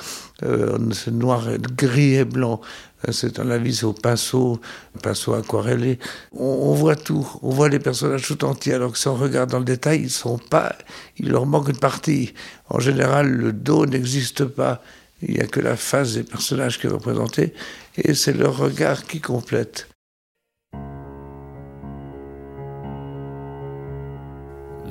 euh, 0.42 0.78
c'est 0.92 1.12
noir, 1.12 1.46
gris 1.76 2.14
et 2.14 2.24
blanc, 2.24 2.60
euh, 3.06 3.12
c'est 3.12 3.38
un 3.38 3.44
lavis 3.44 3.84
au 3.84 3.92
pinceau, 3.92 4.60
pinceau 5.02 5.34
aquarellé. 5.34 5.98
On, 6.32 6.72
voit 6.72 6.96
tout, 6.96 7.26
on 7.42 7.50
voit 7.50 7.68
les 7.68 7.78
personnages 7.78 8.26
tout 8.26 8.44
entiers, 8.44 8.74
alors 8.74 8.92
que 8.92 8.98
si 8.98 9.08
on 9.08 9.14
regarde 9.14 9.50
dans 9.50 9.58
le 9.58 9.64
détail, 9.64 10.00
ils 10.00 10.10
sont 10.10 10.38
pas, 10.38 10.76
il 11.18 11.30
leur 11.30 11.46
manque 11.46 11.68
une 11.68 11.78
partie. 11.78 12.34
En 12.68 12.78
général, 12.78 13.28
le 13.28 13.52
dos 13.52 13.86
n'existe 13.86 14.44
pas. 14.44 14.82
Il 15.22 15.34
n'y 15.34 15.40
a 15.40 15.46
que 15.46 15.60
la 15.60 15.76
face 15.76 16.14
des 16.14 16.22
personnages 16.22 16.78
qui 16.78 16.86
est 16.86 16.90
représentée, 16.90 17.52
et 17.96 18.14
c'est 18.14 18.32
leur 18.32 18.56
regard 18.56 19.04
qui 19.04 19.20
complète. 19.20 19.88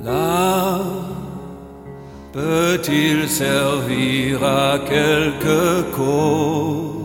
Là 0.04 0.99
peut-il 2.40 3.28
servir 3.28 4.44
à 4.44 4.80
quelque 4.80 5.82
cause? 5.96 6.99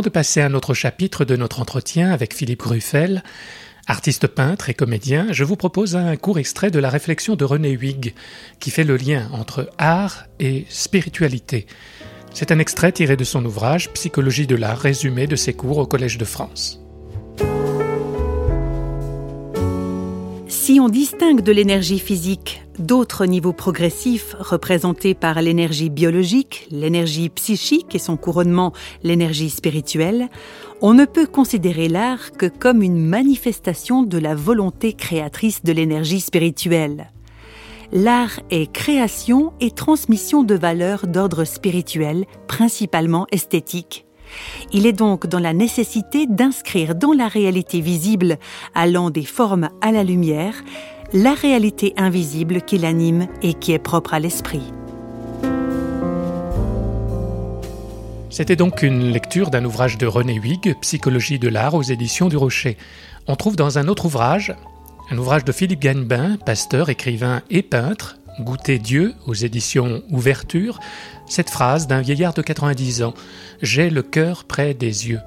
Avant 0.00 0.06
de 0.06 0.14
passer 0.14 0.40
à 0.40 0.46
un 0.46 0.54
autre 0.54 0.72
chapitre 0.72 1.26
de 1.26 1.36
notre 1.36 1.60
entretien 1.60 2.10
avec 2.10 2.32
Philippe 2.32 2.62
Gruffel, 2.62 3.22
artiste 3.86 4.28
peintre 4.28 4.70
et 4.70 4.74
comédien, 4.74 5.26
je 5.30 5.44
vous 5.44 5.56
propose 5.56 5.94
un 5.94 6.16
court 6.16 6.38
extrait 6.38 6.70
de 6.70 6.78
la 6.78 6.88
réflexion 6.88 7.36
de 7.36 7.44
René 7.44 7.72
Huyghe 7.72 8.14
qui 8.60 8.70
fait 8.70 8.84
le 8.84 8.96
lien 8.96 9.28
entre 9.34 9.68
art 9.76 10.24
et 10.38 10.64
spiritualité. 10.70 11.66
C'est 12.32 12.50
un 12.50 12.58
extrait 12.58 12.92
tiré 12.92 13.18
de 13.18 13.24
son 13.24 13.44
ouvrage 13.44 13.90
Psychologie 13.92 14.46
de 14.46 14.56
l'art 14.56 14.78
résumé 14.78 15.26
de 15.26 15.36
ses 15.36 15.52
cours 15.52 15.76
au 15.76 15.86
Collège 15.86 16.16
de 16.16 16.24
France. 16.24 16.80
Si 20.70 20.78
on 20.78 20.88
distingue 20.88 21.40
de 21.40 21.50
l'énergie 21.50 21.98
physique 21.98 22.62
d'autres 22.78 23.26
niveaux 23.26 23.52
progressifs 23.52 24.36
représentés 24.38 25.14
par 25.14 25.42
l'énergie 25.42 25.90
biologique, 25.90 26.68
l'énergie 26.70 27.28
psychique 27.28 27.92
et 27.96 27.98
son 27.98 28.16
couronnement, 28.16 28.72
l'énergie 29.02 29.50
spirituelle, 29.50 30.28
on 30.80 30.94
ne 30.94 31.06
peut 31.06 31.26
considérer 31.26 31.88
l'art 31.88 32.30
que 32.30 32.46
comme 32.46 32.82
une 32.82 33.04
manifestation 33.04 34.04
de 34.04 34.16
la 34.16 34.36
volonté 34.36 34.92
créatrice 34.92 35.64
de 35.64 35.72
l'énergie 35.72 36.20
spirituelle. 36.20 37.10
L'art 37.90 38.38
est 38.50 38.70
création 38.70 39.52
et 39.58 39.72
transmission 39.72 40.44
de 40.44 40.54
valeurs 40.54 41.08
d'ordre 41.08 41.42
spirituel, 41.42 42.26
principalement 42.46 43.26
esthétique. 43.32 44.06
Il 44.72 44.86
est 44.86 44.92
donc 44.92 45.26
dans 45.26 45.38
la 45.38 45.52
nécessité 45.52 46.26
d'inscrire 46.26 46.94
dans 46.94 47.12
la 47.12 47.28
réalité 47.28 47.80
visible, 47.80 48.38
allant 48.74 49.10
des 49.10 49.24
formes 49.24 49.70
à 49.80 49.92
la 49.92 50.04
lumière, 50.04 50.54
la 51.12 51.34
réalité 51.34 51.92
invisible 51.96 52.62
qui 52.62 52.78
l'anime 52.78 53.26
et 53.42 53.54
qui 53.54 53.72
est 53.72 53.78
propre 53.78 54.14
à 54.14 54.20
l'esprit. 54.20 54.62
C'était 58.30 58.56
donc 58.56 58.82
une 58.82 59.10
lecture 59.10 59.50
d'un 59.50 59.64
ouvrage 59.64 59.98
de 59.98 60.06
René 60.06 60.34
Huyghe, 60.34 60.76
Psychologie 60.82 61.40
de 61.40 61.48
l'art 61.48 61.74
aux 61.74 61.82
éditions 61.82 62.28
du 62.28 62.36
Rocher. 62.36 62.76
On 63.26 63.34
trouve 63.34 63.56
dans 63.56 63.78
un 63.78 63.88
autre 63.88 64.06
ouvrage, 64.06 64.54
un 65.10 65.18
ouvrage 65.18 65.44
de 65.44 65.50
Philippe 65.50 65.80
Gagnebin, 65.80 66.36
pasteur, 66.46 66.90
écrivain 66.90 67.42
et 67.50 67.62
peintre, 67.62 68.18
Goûter 68.38 68.78
Dieu 68.78 69.14
aux 69.26 69.34
éditions 69.34 70.02
Ouverture, 70.10 70.78
cette 71.30 71.48
phrase 71.48 71.86
d'un 71.86 72.02
vieillard 72.02 72.34
de 72.34 72.42
90 72.42 73.02
ans 73.02 73.14
J'ai 73.62 73.88
le 73.88 74.02
cœur 74.02 74.44
près 74.44 74.74
des 74.74 75.08
yeux. 75.08 75.20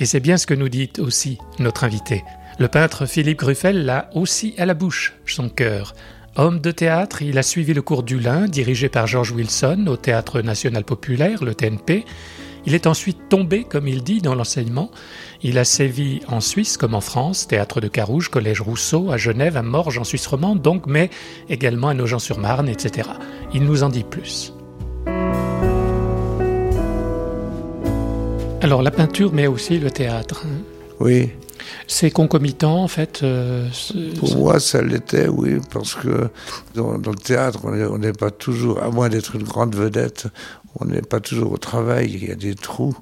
Et 0.00 0.06
c'est 0.06 0.18
bien 0.18 0.38
ce 0.38 0.46
que 0.46 0.54
nous 0.54 0.68
dit 0.68 0.90
aussi 0.98 1.38
notre 1.60 1.84
invité. 1.84 2.24
Le 2.58 2.66
peintre 2.66 3.06
Philippe 3.06 3.38
Gruffel 3.38 3.84
l'a 3.84 4.10
aussi 4.14 4.54
à 4.58 4.66
la 4.66 4.74
bouche, 4.74 5.14
son 5.26 5.48
cœur. 5.48 5.94
Homme 6.36 6.60
de 6.60 6.72
théâtre, 6.72 7.22
il 7.22 7.38
a 7.38 7.42
suivi 7.42 7.74
le 7.74 7.82
cours 7.82 8.02
du 8.02 8.18
Lin, 8.18 8.48
dirigé 8.48 8.88
par 8.88 9.06
George 9.06 9.30
Wilson 9.32 9.84
au 9.86 9.96
Théâtre 9.96 10.40
national 10.40 10.82
populaire, 10.82 11.44
le 11.44 11.54
TNP. 11.54 12.04
Il 12.66 12.74
est 12.74 12.86
ensuite 12.86 13.28
tombé, 13.28 13.64
comme 13.64 13.86
il 13.86 14.02
dit, 14.02 14.20
dans 14.22 14.34
l'enseignement. 14.34 14.90
Il 15.42 15.58
a 15.58 15.64
sévi 15.64 16.22
en 16.26 16.40
Suisse 16.40 16.76
comme 16.78 16.94
en 16.94 17.02
France, 17.02 17.46
théâtre 17.46 17.82
de 17.82 17.88
Carouge, 17.88 18.30
collège 18.30 18.62
Rousseau, 18.62 19.12
à 19.12 19.18
Genève, 19.18 19.58
à 19.58 19.62
Morges, 19.62 19.98
en 19.98 20.04
Suisse 20.04 20.26
romande, 20.26 20.62
donc, 20.62 20.86
mais 20.86 21.10
également 21.50 21.88
à 21.88 21.94
Nogent-sur-Marne, 21.94 22.68
etc. 22.68 23.10
Il 23.52 23.64
nous 23.64 23.82
en 23.82 23.90
dit 23.90 24.04
plus. 24.04 24.53
Alors 28.64 28.80
la 28.80 28.90
peinture, 28.90 29.30
mais 29.30 29.46
aussi 29.46 29.78
le 29.78 29.90
théâtre. 29.90 30.46
Hein. 30.46 30.62
Oui. 30.98 31.30
C'est 31.86 32.10
concomitant 32.10 32.82
en 32.82 32.88
fait 32.88 33.22
euh, 33.22 33.68
Pour 34.18 34.38
moi, 34.38 34.58
ça 34.58 34.80
l'était, 34.80 35.28
oui, 35.28 35.58
parce 35.70 35.94
que 35.94 36.30
dans, 36.74 36.96
le 36.96 37.14
théâtre, 37.14 37.58
on 37.66 37.98
n'est 37.98 38.14
pas 38.14 38.30
toujours, 38.30 38.82
à 38.82 38.88
moins 38.88 39.10
d'être 39.10 39.36
une 39.36 39.42
grande 39.42 39.76
vedette, 39.76 40.28
on 40.80 40.86
n'est 40.86 41.02
pas 41.02 41.20
toujours 41.20 41.52
au 41.52 41.58
travail, 41.58 42.10
il 42.14 42.26
y 42.26 42.32
a 42.32 42.36
des 42.36 42.54
trous, 42.54 42.96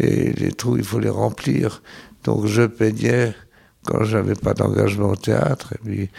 et 0.00 0.34
les 0.34 0.52
trous, 0.52 0.76
il 0.76 0.84
faut 0.84 0.98
les 0.98 1.08
remplir. 1.08 1.80
Donc 2.24 2.44
je 2.44 2.66
peignais 2.66 3.32
quand 3.86 4.04
j'avais 4.04 4.34
pas 4.34 4.52
d'engagement 4.52 5.08
au 5.08 5.16
théâtre, 5.16 5.72
et 5.72 5.78
puis 5.82 6.10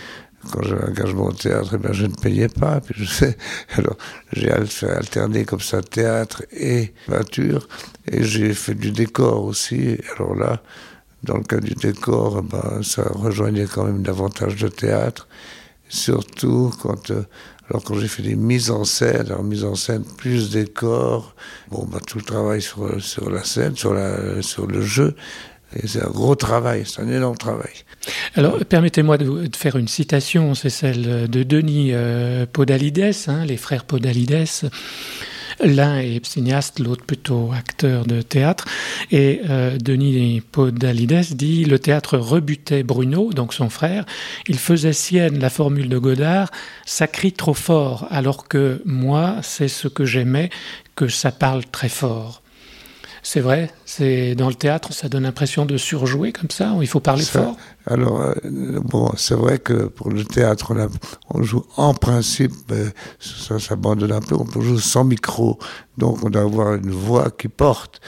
quand 0.51 0.63
j'avais 0.63 0.83
un 0.83 0.89
engagement 0.89 1.27
au 1.27 1.33
théâtre, 1.33 1.75
eh 1.77 1.93
je 1.93 2.05
ne 2.05 2.15
payais 2.15 2.47
pas. 2.47 2.81
Puis 2.81 2.95
je 2.97 3.05
sais, 3.05 3.37
alors 3.77 3.97
j'ai 4.33 4.51
alterné 4.51 5.45
comme 5.45 5.61
ça 5.61 5.81
théâtre 5.81 6.43
et 6.51 6.93
peinture, 7.07 7.67
et 8.11 8.23
j'ai 8.23 8.53
fait 8.53 8.75
du 8.75 8.91
décor 8.91 9.43
aussi. 9.43 9.97
Alors 10.15 10.35
là, 10.35 10.61
dans 11.23 11.37
le 11.37 11.43
cas 11.43 11.59
du 11.59 11.75
décor, 11.75 12.43
eh 12.43 12.47
ben, 12.47 12.81
ça 12.83 13.03
rejoignait 13.03 13.67
quand 13.67 13.83
même 13.83 14.01
davantage 14.01 14.55
de 14.55 14.67
théâtre, 14.67 15.27
surtout 15.89 16.71
quand 16.81 17.11
euh, 17.11 17.23
alors 17.71 17.85
quand 17.85 17.97
j'ai 17.97 18.09
fait 18.09 18.23
des 18.23 18.35
mises 18.35 18.69
en 18.69 18.83
scène, 18.83 19.27
alors 19.27 19.43
mise 19.43 19.63
en 19.63 19.75
scène 19.75 20.03
plus 20.03 20.51
décor, 20.51 21.33
bon 21.69 21.87
bah 21.89 21.99
tout 22.05 22.17
le 22.17 22.23
travail 22.25 22.61
sur, 22.61 23.01
sur 23.01 23.29
la 23.29 23.45
scène, 23.45 23.77
sur, 23.77 23.93
la, 23.93 24.41
sur 24.41 24.67
le 24.67 24.81
jeu, 24.81 25.15
c'est 25.85 26.03
un 26.03 26.09
gros 26.09 26.35
travail, 26.35 26.83
c'est 26.85 27.01
un 27.01 27.09
énorme 27.09 27.37
travail. 27.37 27.71
Alors, 28.35 28.57
permettez-moi 28.65 29.17
de, 29.17 29.49
faire 29.55 29.75
une 29.75 29.87
citation, 29.87 30.55
c'est 30.55 30.69
celle 30.69 31.29
de 31.29 31.43
Denis 31.43 31.91
euh, 31.93 32.45
Podalides, 32.51 33.13
hein, 33.27 33.45
les 33.45 33.57
frères 33.57 33.85
Podalides. 33.85 34.47
L'un 35.63 35.99
est 35.99 36.25
cinéaste, 36.25 36.79
l'autre 36.79 37.05
plutôt 37.05 37.51
acteur 37.53 38.05
de 38.05 38.21
théâtre. 38.21 38.65
Et 39.11 39.41
euh, 39.49 39.77
Denis 39.77 40.41
Podalides 40.41 41.35
dit 41.35 41.65
Le 41.65 41.77
théâtre 41.77 42.17
rebutait 42.17 42.83
Bruno, 42.83 43.31
donc 43.31 43.53
son 43.53 43.69
frère. 43.69 44.05
Il 44.47 44.57
faisait 44.57 44.93
sienne 44.93 45.39
la 45.39 45.49
formule 45.49 45.89
de 45.89 45.97
Godard 45.97 46.49
Ça 46.85 47.07
crie 47.07 47.33
trop 47.33 47.53
fort, 47.53 48.07
alors 48.09 48.47
que 48.47 48.81
moi, 48.85 49.35
c'est 49.43 49.67
ce 49.67 49.87
que 49.87 50.05
j'aimais, 50.05 50.49
que 50.95 51.07
ça 51.07 51.31
parle 51.31 51.65
très 51.65 51.89
fort. 51.89 52.40
C'est 53.23 53.39
vrai, 53.39 53.71
c'est 53.85 54.33
dans 54.33 54.47
le 54.47 54.55
théâtre, 54.55 54.93
ça 54.93 55.07
donne 55.07 55.23
l'impression 55.23 55.65
de 55.65 55.77
surjouer 55.77 56.31
comme 56.31 56.49
ça, 56.49 56.75
il 56.81 56.87
faut 56.87 56.99
parler 56.99 57.23
fort? 57.23 57.55
Alors, 57.85 58.21
euh, 58.21 58.33
bon, 58.83 59.11
c'est 59.15 59.35
vrai 59.35 59.59
que 59.59 59.85
pour 59.87 60.09
le 60.09 60.25
théâtre, 60.25 60.73
on, 61.29 61.43
joue 61.43 61.63
en 61.77 61.93
principe, 61.93 62.53
ça 63.19 63.59
s'abandonne 63.59 64.11
un 64.11 64.21
peu, 64.21 64.35
on 64.35 64.45
peut 64.45 64.61
jouer 64.61 64.79
sans 64.79 65.03
micro, 65.03 65.59
donc 65.97 66.23
on 66.23 66.29
doit 66.29 66.41
avoir 66.41 66.73
une 66.73 66.89
voix 66.89 67.29
qui 67.29 67.47
porte. 67.47 68.01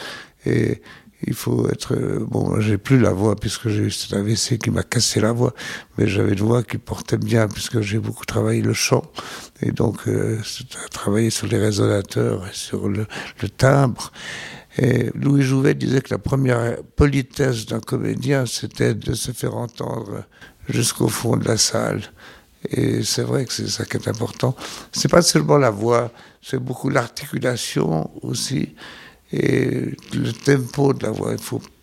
Et 0.46 0.82
il 1.26 1.34
faut 1.34 1.70
être 1.70 1.96
bon 2.20 2.60
j'ai 2.60 2.78
plus 2.78 3.00
la 3.00 3.12
voix 3.12 3.36
puisque 3.36 3.70
j'ai 3.70 3.84
eu 3.84 3.92
cet 3.92 4.14
AVC 4.14 4.58
qui 4.58 4.72
m'a 4.72 4.84
cassé 4.84 5.22
la 5.22 5.32
voix 5.32 5.54
mais 5.98 6.08
j'avais 6.08 6.34
une 6.34 6.40
voix 6.40 6.64
qui 6.64 6.78
portait 6.78 7.18
bien 7.18 7.48
puisque 7.48 7.80
j'ai 7.82 8.00
beaucoup 8.00 8.26
travaillé 8.26 8.62
le 8.62 8.74
chant 8.74 9.04
et 9.62 9.72
donc 9.72 10.08
euh, 10.08 10.40
travaillé 10.92 11.30
sur 11.30 11.48
les 11.48 11.58
résonateurs 11.58 12.46
et 12.48 12.54
sur 12.54 12.90
le, 12.90 13.08
le 13.42 13.50
timbre 13.50 14.12
et 14.78 15.12
Louis 15.14 15.44
Jouvet 15.44 15.76
disait 15.76 16.02
que 16.02 16.14
la 16.14 16.18
première 16.18 16.82
politesse 16.96 17.66
d'un 17.66 17.80
comédien, 17.80 18.46
c'était 18.46 18.96
de 18.96 19.14
se 19.14 19.32
faire 19.32 19.56
entendre 19.56 20.24
jusqu'au 20.68 21.08
fond 21.08 21.38
de 21.38 21.48
la 21.48 21.58
salle. 21.58 22.02
Et 22.70 23.04
c'est 23.04 23.24
vrai 23.24 23.46
que 23.46 23.54
c'est 23.54 23.68
ça 23.68 23.86
qui 23.86 23.98
est 23.98 24.08
important. 24.08 24.56
C'est 24.92 25.10
pas 25.10 25.22
seulement 25.22 25.58
la 25.58 25.70
voix, 25.70 26.12
c'est 26.42 26.60
beaucoup 26.60 26.90
l'articulation 26.90 28.10
aussi 28.24 28.74
et 29.32 29.96
le 30.14 30.32
tempo 30.32 30.94
de 30.94 31.06
la 31.06 31.12
voix. 31.12 31.36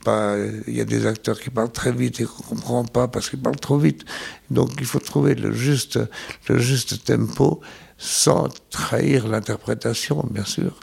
Pas. 0.04 0.36
Il 0.66 0.76
y 0.76 0.80
a 0.80 0.84
des 0.84 1.06
acteurs 1.06 1.40
qui 1.40 1.50
parlent 1.50 1.72
très 1.72 1.92
vite 1.92 2.20
et 2.20 2.24
qu'on 2.24 2.42
comprend 2.42 2.84
pas 2.84 3.08
parce 3.08 3.30
qu'ils 3.30 3.40
parlent 3.40 3.56
trop 3.56 3.78
vite. 3.78 4.04
Donc 4.50 4.70
il 4.78 4.86
faut 4.86 4.98
trouver 4.98 5.34
le 5.34 5.52
juste, 5.52 5.98
le 6.48 6.58
juste 6.58 7.04
tempo 7.04 7.60
sans 8.02 8.48
trahir 8.70 9.28
l'interprétation, 9.28 10.26
bien 10.30 10.46
sûr. 10.46 10.80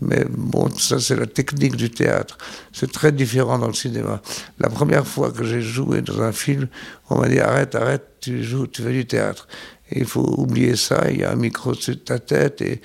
Mais 0.00 0.24
bon, 0.30 0.70
ça 0.70 1.00
c'est 1.00 1.16
la 1.16 1.26
technique 1.26 1.74
du 1.74 1.90
théâtre. 1.90 2.38
C'est 2.72 2.92
très 2.92 3.10
différent 3.10 3.58
dans 3.58 3.66
le 3.66 3.74
cinéma. 3.74 4.22
La 4.60 4.68
première 4.68 5.04
fois 5.04 5.32
que 5.32 5.42
j'ai 5.44 5.62
joué 5.62 6.00
dans 6.00 6.22
un 6.22 6.30
film, 6.30 6.68
on 7.10 7.18
m'a 7.18 7.28
dit 7.28 7.40
arrête, 7.40 7.74
arrête, 7.74 8.06
tu 8.20 8.44
joues, 8.44 8.68
tu 8.68 8.82
fais 8.82 8.92
du 8.92 9.04
théâtre. 9.04 9.48
il 9.90 10.04
faut 10.04 10.34
oublier 10.38 10.76
ça, 10.76 11.10
il 11.10 11.18
y 11.18 11.24
a 11.24 11.32
un 11.32 11.36
micro 11.36 11.72
dessus 11.72 11.96
de 11.96 12.00
ta 12.00 12.20
tête 12.20 12.62
et 12.62 12.80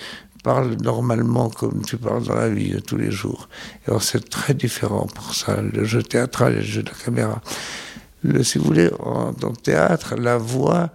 parle 0.46 0.76
normalement 0.84 1.50
comme 1.50 1.82
tu 1.84 1.98
parles 1.98 2.26
dans 2.26 2.36
la 2.36 2.50
vie 2.50 2.70
de 2.70 2.80
tous 2.80 2.98
les 2.98 3.10
jours. 3.10 3.50
Alors 3.88 4.04
c'est 4.04 4.30
très 4.30 4.54
différent 4.54 5.08
pour 5.08 5.34
ça, 5.34 5.60
le 5.60 5.84
jeu 5.86 6.04
théâtral 6.04 6.54
et 6.54 6.58
le 6.58 6.62
jeu 6.62 6.84
de 6.84 6.90
la 6.90 6.96
caméra. 7.04 7.42
Le, 8.22 8.44
si 8.44 8.60
vous 8.60 8.66
voulez, 8.66 8.92
dans 9.42 9.50
le 9.50 9.62
théâtre, 9.70 10.16
la 10.16 10.38
voix 10.38 10.92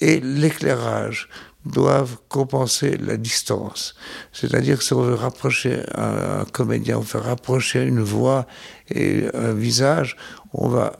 et 0.00 0.20
l'éclairage 0.20 1.28
doivent 1.66 2.16
compenser 2.28 2.96
la 2.96 3.18
distance. 3.18 3.94
C'est-à-dire 4.32 4.78
que 4.78 4.84
si 4.84 4.94
on 4.94 5.02
veut 5.02 5.20
rapprocher 5.28 5.82
un, 5.94 6.46
comédien, 6.50 6.96
on 6.96 7.00
veut 7.00 7.20
rapprocher 7.20 7.82
une 7.82 8.00
voix 8.00 8.46
et 8.90 9.26
un 9.34 9.52
visage, 9.52 10.16
on 10.54 10.68
va 10.68 10.98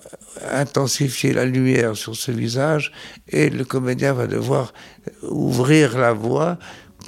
intensifier 0.50 1.32
la 1.32 1.46
lumière 1.46 1.96
sur 1.96 2.14
ce 2.14 2.32
visage 2.32 2.92
et 3.28 3.48
le 3.48 3.64
comédien 3.64 4.12
va 4.12 4.26
devoir 4.26 4.74
ouvrir 5.22 5.96
la 5.96 6.12
voix 6.12 6.58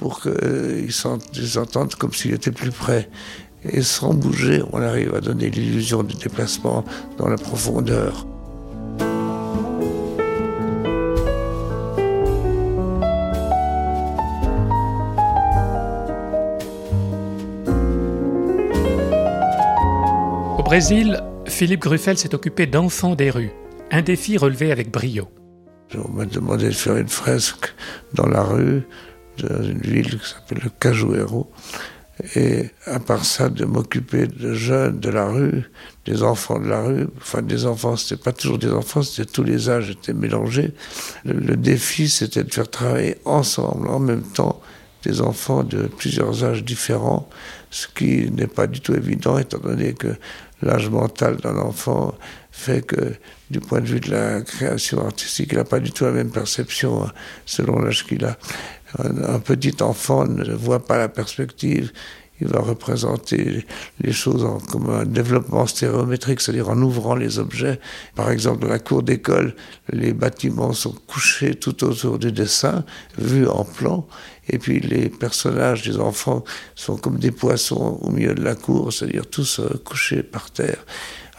pour 0.01 0.19
qu'ils 0.19 0.91
s'entendent 0.91 1.93
comme 1.93 2.11
s'il 2.11 2.33
était 2.33 2.51
plus 2.51 2.71
près. 2.71 3.07
Et 3.63 3.83
sans 3.83 4.15
bouger, 4.15 4.63
on 4.73 4.81
arrive 4.81 5.13
à 5.13 5.21
donner 5.21 5.51
l'illusion 5.51 6.01
du 6.01 6.15
déplacement 6.15 6.83
dans 7.19 7.29
la 7.29 7.37
profondeur. 7.37 8.25
Brésil, 20.65 21.21
Philippe 21.45 21.81
Gruffel 21.81 22.17
s'est 22.17 22.33
occupé 22.33 22.65
d'enfants 22.65 23.13
des 23.13 23.29
rues, 23.29 23.51
un 23.91 24.01
défi 24.01 24.37
relevé 24.37 24.71
avec 24.71 24.89
brio. 24.89 25.27
On 25.93 26.09
m'a 26.09 26.25
demandé 26.25 26.69
de 26.69 26.73
faire 26.73 26.95
une 26.95 27.09
fresque 27.09 27.75
dans 28.13 28.27
la 28.27 28.41
rue, 28.41 28.83
dans 29.37 29.63
une 29.63 29.81
ville 29.81 30.19
qui 30.19 30.29
s'appelle 30.29 30.59
le 30.63 30.69
Cajuero, 30.79 31.51
et 32.35 32.69
à 32.85 32.99
part 32.99 33.25
ça, 33.25 33.49
de 33.49 33.65
m'occuper 33.65 34.27
de 34.27 34.53
jeunes 34.53 34.99
de 34.99 35.09
la 35.09 35.27
rue, 35.27 35.63
des 36.05 36.21
enfants 36.23 36.59
de 36.59 36.67
la 36.67 36.83
rue, 36.83 37.07
enfin 37.17 37.41
des 37.41 37.65
enfants, 37.65 37.95
c'était 37.95 38.21
pas 38.21 38.31
toujours 38.31 38.59
des 38.59 38.71
enfants, 38.71 39.01
c'était 39.01 39.29
tous 39.29 39.43
les 39.43 39.69
âges 39.69 39.89
étaient 39.89 40.13
mélangés. 40.13 40.73
le 41.25 41.55
défi, 41.55 42.09
c'était 42.09 42.43
de 42.43 42.53
faire 42.53 42.69
travailler 42.69 43.17
ensemble, 43.25 43.87
en 43.87 43.99
même 43.99 44.23
temps, 44.23 44.61
des 45.03 45.21
enfants 45.21 45.63
de 45.63 45.87
plusieurs 45.87 46.43
âges 46.43 46.63
différents, 46.63 47.27
ce 47.71 47.87
qui 47.87 48.29
n'est 48.31 48.47
pas 48.47 48.67
du 48.67 48.81
tout 48.81 48.93
évident 48.93 49.37
étant 49.37 49.57
donné 49.57 49.93
que 49.93 50.15
l'âge 50.61 50.89
mental 50.89 51.37
d'un 51.37 51.57
enfant 51.57 52.13
fait 52.51 52.85
que, 52.85 53.13
du 53.49 53.59
point 53.59 53.81
de 53.81 53.87
vue 53.87 53.99
de 53.99 54.11
la 54.11 54.41
création 54.41 55.03
artistique, 55.03 55.49
il 55.51 55.57
n'a 55.57 55.63
pas 55.63 55.79
du 55.79 55.91
tout 55.91 56.05
la 56.05 56.11
même 56.11 56.29
perception 56.29 57.03
hein, 57.03 57.11
selon 57.45 57.79
l'âge 57.79 58.05
qu'il 58.05 58.23
a. 58.25 58.37
Un, 58.99 59.39
petit 59.39 59.81
enfant 59.81 60.25
ne 60.25 60.53
voit 60.53 60.85
pas 60.85 60.97
la 60.97 61.09
perspective, 61.09 61.91
il 62.41 62.47
va 62.47 62.59
représenter 62.59 63.65
les 64.01 64.11
choses 64.11 64.43
en, 64.43 64.57
comme 64.59 64.89
un 64.89 65.05
développement 65.05 65.67
stéréométrique, 65.67 66.41
c'est-à-dire 66.41 66.69
en 66.69 66.81
ouvrant 66.81 67.15
les 67.15 67.39
objets. 67.39 67.79
Par 68.15 68.31
exemple, 68.31 68.63
dans 68.63 68.67
la 68.69 68.79
cour 68.79 69.03
d'école, 69.03 69.55
les 69.91 70.13
bâtiments 70.13 70.73
sont 70.73 70.95
couchés 71.07 71.55
tout 71.55 71.83
autour 71.83 72.17
du 72.17 72.31
dessin, 72.31 72.83
vus 73.17 73.47
en 73.47 73.63
plan, 73.63 74.07
et 74.49 74.57
puis 74.57 74.79
les 74.79 75.07
personnages 75.09 75.83
des 75.83 75.99
enfants 75.99 76.43
sont 76.75 76.97
comme 76.97 77.19
des 77.19 77.31
poissons 77.31 77.99
au 78.01 78.09
milieu 78.09 78.33
de 78.33 78.43
la 78.43 78.55
cour, 78.55 78.91
c'est-à-dire 78.91 79.27
tous 79.27 79.59
euh, 79.59 79.79
couchés 79.85 80.23
par 80.23 80.49
terre. 80.51 80.83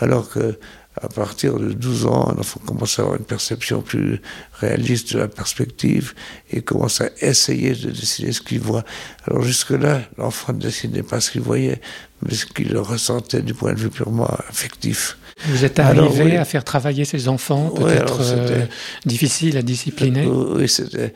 Alors 0.02 0.28
que 0.28 0.58
à 1.00 1.08
partir 1.08 1.58
de 1.58 1.72
12 1.72 2.06
ans, 2.06 2.30
un 2.30 2.38
enfant 2.38 2.60
commence 2.66 2.98
à 2.98 3.02
avoir 3.02 3.16
une 3.16 3.24
perception 3.24 3.80
plus 3.80 4.20
réaliste 4.60 5.14
de 5.14 5.20
la 5.20 5.28
perspective 5.28 6.12
et 6.50 6.60
commence 6.60 7.00
à 7.00 7.08
essayer 7.22 7.74
de 7.74 7.90
dessiner 7.90 8.32
ce 8.32 8.42
qu'il 8.42 8.60
voit. 8.60 8.84
Alors 9.26 9.42
jusque-là, 9.42 10.02
l'enfant 10.18 10.52
ne 10.52 10.58
dessinait 10.58 11.02
pas 11.02 11.20
ce 11.20 11.30
qu'il 11.30 11.40
voyait, 11.40 11.80
mais 12.20 12.34
ce 12.34 12.44
qu'il 12.44 12.76
ressentait 12.76 13.40
du 13.40 13.54
point 13.54 13.72
de 13.72 13.78
vue 13.78 13.88
purement 13.88 14.28
affectif. 14.48 15.16
Vous 15.46 15.64
êtes 15.64 15.78
arrivé 15.78 16.36
à 16.36 16.44
faire 16.44 16.62
travailler 16.62 17.06
ces 17.06 17.26
enfants, 17.26 17.70
peut-être 17.70 18.18
euh, 18.20 18.66
difficile 19.06 19.56
à 19.56 19.62
discipliner? 19.62 20.26
Oui, 20.26 20.68
c'était 20.68 21.14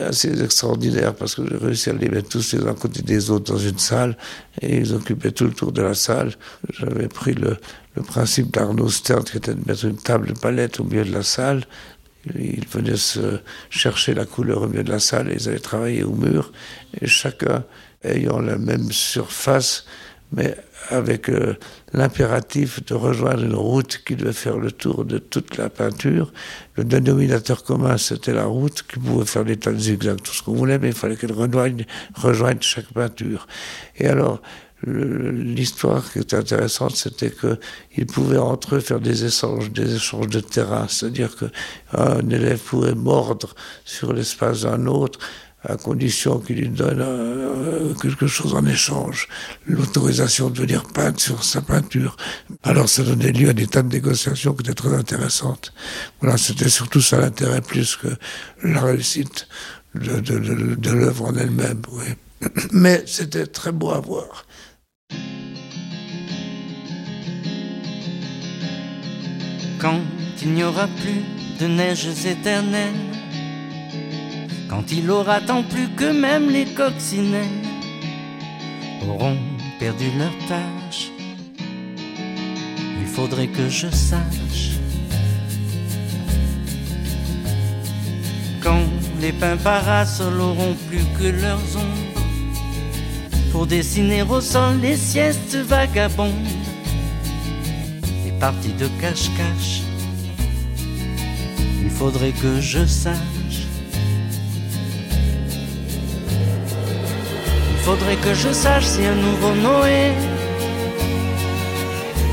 assez 0.00 0.42
extraordinaire 0.42 1.14
parce 1.14 1.34
que 1.36 1.42
j'ai 1.48 1.56
réussi 1.56 1.90
à 1.90 1.92
les 1.92 2.08
mettre 2.08 2.28
tous 2.28 2.54
les 2.54 2.64
uns 2.64 2.70
à 2.70 2.74
côté 2.74 3.02
des 3.02 3.30
autres 3.30 3.52
dans 3.52 3.58
une 3.58 3.78
salle 3.78 4.16
et 4.60 4.78
ils 4.78 4.94
occupaient 4.94 5.30
tout 5.30 5.44
le 5.44 5.52
tour 5.52 5.70
de 5.70 5.82
la 5.82 5.94
salle. 5.94 6.32
J'avais 6.70 7.08
pris 7.08 7.34
le, 7.34 7.56
le 7.94 8.02
principe 8.02 8.52
d'Arnaud 8.52 8.88
Stern 8.88 9.24
qui 9.24 9.36
était 9.36 9.54
de 9.54 9.62
mettre 9.66 9.84
une 9.84 9.96
table 9.96 10.28
de 10.28 10.38
palette 10.38 10.80
au 10.80 10.84
milieu 10.84 11.04
de 11.04 11.12
la 11.12 11.22
salle. 11.22 11.64
Ils 12.34 12.66
venaient 12.68 12.96
se 12.96 13.40
chercher 13.68 14.14
la 14.14 14.24
couleur 14.24 14.62
au 14.62 14.68
milieu 14.68 14.84
de 14.84 14.92
la 14.92 15.00
salle 15.00 15.30
et 15.30 15.34
ils 15.34 15.48
allaient 15.48 15.58
travailler 15.58 16.04
au 16.04 16.12
mur 16.12 16.52
et 17.00 17.06
chacun 17.06 17.64
ayant 18.04 18.40
la 18.40 18.58
même 18.58 18.92
surface 18.92 19.84
mais 20.32 20.56
avec 20.88 21.28
euh, 21.28 21.56
l'impératif 21.92 22.84
de 22.84 22.94
rejoindre 22.94 23.44
une 23.44 23.54
route 23.54 24.02
qui 24.04 24.16
devait 24.16 24.32
faire 24.32 24.56
le 24.56 24.72
tour 24.72 25.04
de 25.04 25.18
toute 25.18 25.56
la 25.56 25.68
peinture. 25.68 26.32
Le 26.74 26.84
dénominateur 26.84 27.62
commun, 27.62 27.98
c'était 27.98 28.32
la 28.32 28.46
route 28.46 28.82
qui 28.82 28.98
pouvait 28.98 29.26
faire 29.26 29.44
des 29.44 29.56
tas 29.56 29.72
de 29.72 30.14
tout 30.14 30.32
ce 30.32 30.42
qu'on 30.42 30.54
voulait, 30.54 30.78
mais 30.78 30.88
il 30.88 30.94
fallait 30.94 31.16
qu'elle 31.16 31.32
rejoigne, 31.32 31.84
rejoigne 32.14 32.58
chaque 32.60 32.92
peinture. 32.92 33.46
Et 33.96 34.06
alors, 34.06 34.42
l'histoire 34.84 36.12
qui 36.12 36.18
était 36.18 36.36
intéressante, 36.36 36.96
c'était 36.96 37.30
qu'ils 37.32 38.06
pouvaient 38.06 38.38
entre 38.38 38.76
eux 38.76 38.80
faire 38.80 39.00
des 39.00 39.24
échanges, 39.24 39.70
des 39.70 39.94
échanges 39.94 40.28
de 40.28 40.40
terrain, 40.40 40.86
c'est-à-dire 40.88 41.36
qu'un 41.36 42.28
élève 42.28 42.58
pouvait 42.58 42.94
mordre 42.94 43.54
sur 43.84 44.12
l'espace 44.12 44.62
d'un 44.62 44.86
autre, 44.86 45.18
à 45.64 45.76
condition 45.76 46.40
qu'il 46.40 46.56
lui 46.56 46.68
donne 46.68 47.00
euh, 47.00 47.94
quelque 47.94 48.26
chose 48.26 48.54
en 48.54 48.66
échange, 48.66 49.28
l'autorisation 49.66 50.50
de 50.50 50.58
venir 50.58 50.82
peindre 50.82 51.20
sur 51.20 51.44
sa 51.44 51.60
peinture. 51.60 52.16
Alors 52.64 52.88
ça 52.88 53.04
donnait 53.04 53.30
lieu 53.30 53.50
à 53.50 53.52
des 53.52 53.68
tas 53.68 53.82
de 53.82 53.92
négociations 53.92 54.54
qui 54.54 54.62
étaient 54.62 54.74
très 54.74 54.92
intéressantes. 54.92 55.72
Voilà, 56.20 56.36
c'était 56.36 56.68
surtout 56.68 57.00
ça 57.00 57.20
l'intérêt 57.20 57.60
plus 57.60 57.96
que 57.96 58.08
la 58.64 58.80
réussite 58.80 59.46
de, 59.94 60.18
de, 60.20 60.38
de, 60.38 60.74
de 60.74 60.90
l'œuvre 60.90 61.26
en 61.26 61.36
elle-même. 61.36 61.82
Oui. 61.92 62.06
Mais 62.72 63.04
c'était 63.06 63.46
très 63.46 63.70
beau 63.70 63.90
à 63.90 64.00
voir. 64.00 64.46
Quand 69.78 70.00
il 70.42 70.52
n'y 70.52 70.64
aura 70.64 70.86
plus 70.86 71.22
de 71.60 71.66
neiges 71.66 72.26
éternelles 72.26 73.12
quand 74.72 74.90
il 74.90 75.10
aura 75.10 75.38
tant 75.42 75.62
plus 75.62 75.88
que 75.88 76.10
même 76.10 76.48
les 76.48 76.64
coccinelles 76.64 77.60
auront 79.06 79.36
perdu 79.78 80.06
leur 80.18 80.32
tâche. 80.48 81.10
Il 82.98 83.06
faudrait 83.06 83.48
que 83.48 83.68
je 83.68 83.88
sache 83.90 84.78
quand 88.62 88.82
les 89.20 89.32
pins 89.32 89.58
parasols 89.58 90.40
auront 90.40 90.74
plus 90.88 91.04
que 91.18 91.28
leurs 91.42 91.76
ombres 91.76 92.21
pour 93.52 93.66
dessiner 93.66 94.22
au 94.22 94.40
sol 94.40 94.80
les 94.80 94.96
siestes 94.96 95.56
vagabondes, 95.56 96.32
les 98.24 98.32
parties 98.40 98.72
de 98.72 98.88
cache-cache. 98.98 99.82
Il 101.84 101.90
faudrait 101.90 102.32
que 102.32 102.60
je 102.60 102.86
sache. 102.86 103.66
Faudrait 107.82 108.16
que 108.16 108.32
je 108.32 108.52
sache 108.52 108.84
si 108.84 109.04
un 109.04 109.14
nouveau 109.14 109.54
Noé. 109.56 110.12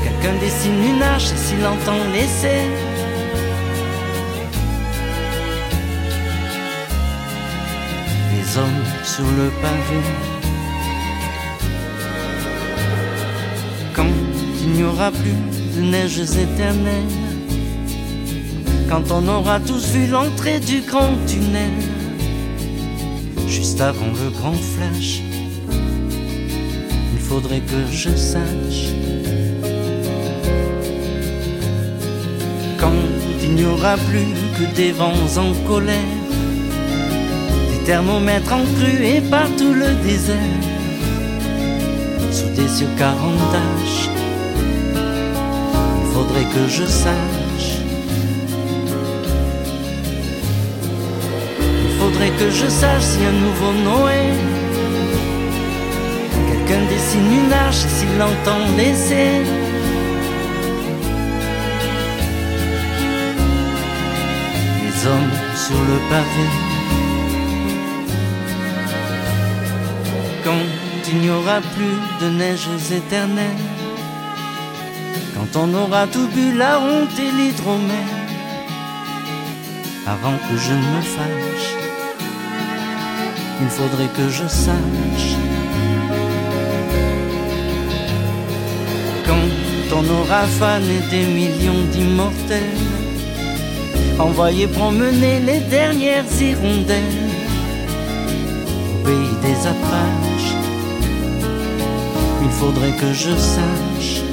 Quelqu'un 0.02 0.38
dessine 0.40 0.82
une 0.94 1.02
arche 1.02 1.32
et 1.32 1.36
s'il 1.36 1.66
entend 1.66 2.02
l'essai. 2.14 2.62
Les 8.32 8.58
hommes 8.58 8.84
sur 9.04 9.24
le 9.24 9.50
pavé 9.60 10.39
n'y 14.80 14.86
aura 14.86 15.10
plus 15.10 15.36
de 15.76 15.82
neiges 15.82 16.20
éternelles 16.20 17.16
Quand 18.88 19.10
on 19.10 19.28
aura 19.28 19.60
tous 19.60 19.86
vu 19.92 20.06
l'entrée 20.06 20.60
du 20.60 20.80
grand 20.80 21.14
tunnel 21.26 21.70
Juste 23.46 23.80
avant 23.80 24.12
le 24.22 24.30
grand 24.30 24.54
flash 24.54 25.22
faudrait 27.30 27.60
que 27.60 27.80
je 27.92 28.10
sache. 28.16 28.88
Quand 32.80 33.00
il 33.40 33.54
n'y 33.54 33.64
aura 33.64 33.96
plus 34.08 34.32
que 34.56 34.74
des 34.74 34.90
vents 34.90 35.12
en 35.36 35.52
colère, 35.68 36.16
des 37.70 37.84
thermomètres 37.84 38.52
en 38.52 38.64
crue 38.74 39.04
et 39.04 39.20
partout 39.20 39.72
le 39.72 39.90
désert, 40.02 40.58
sous 42.32 42.48
des 42.48 42.80
yeux 42.80 42.94
quarantaches, 42.98 44.08
il 44.08 44.09
faudrait 46.20 46.44
que 46.44 46.68
je 46.68 46.84
sache. 46.84 47.70
Il 51.84 51.92
faudrait 51.98 52.32
que 52.40 52.50
je 52.50 52.68
sache 52.68 53.06
si 53.12 53.20
un 53.32 53.36
nouveau 53.46 53.72
Noé. 53.86 54.22
Quelqu'un 56.48 56.82
dessine 56.92 57.32
une 57.40 57.52
arche 57.52 57.84
s'il 57.94 58.12
l'entend 58.18 58.62
laisser. 58.76 59.30
Les 64.82 64.96
hommes 65.10 65.36
sur 65.64 65.80
le 65.90 65.96
pavé. 66.10 66.46
Quand 70.44 70.64
il 71.12 71.18
n'y 71.22 71.30
aura 71.30 71.60
plus 71.74 71.96
de 72.20 72.28
neiges 72.40 72.68
éternelles. 72.92 73.69
Quand 75.52 75.62
on 75.62 75.74
aura 75.74 76.06
tout 76.06 76.28
bu 76.28 76.56
la 76.56 76.78
honte 76.78 77.18
et 77.18 77.30
l'hydromel 77.32 78.20
avant 80.06 80.36
que 80.48 80.56
je 80.56 80.72
ne 80.72 80.96
me 80.96 81.02
fâche. 81.02 81.74
Il 83.60 83.68
faudrait 83.68 84.08
que 84.16 84.28
je 84.28 84.46
sache 84.46 85.34
quand 89.26 89.96
on 89.98 90.20
aura 90.20 90.42
fané 90.46 90.98
des 91.10 91.24
millions 91.24 91.84
d'immortels, 91.92 92.86
envoyé 94.18 94.66
promener 94.66 95.40
les 95.40 95.60
dernières 95.60 96.30
hirondelles 96.40 97.30
au 98.92 99.06
pays 99.06 99.36
des 99.42 99.66
Apaches. 99.66 100.54
Il 102.42 102.50
faudrait 102.50 102.92
que 102.92 103.12
je 103.12 103.36
sache 103.36 104.29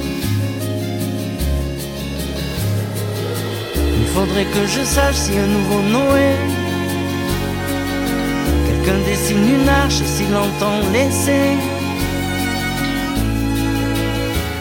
faudrait 4.18 4.46
que 4.46 4.66
je 4.66 4.82
sache 4.82 5.14
si 5.14 5.38
un 5.38 5.46
nouveau 5.46 5.80
Noé, 5.80 6.30
quelqu'un 8.66 8.98
dessine 9.06 9.48
une 9.60 9.68
arche 9.68 10.02
s'il 10.02 10.34
entend 10.34 10.80
laisser. 10.92 11.54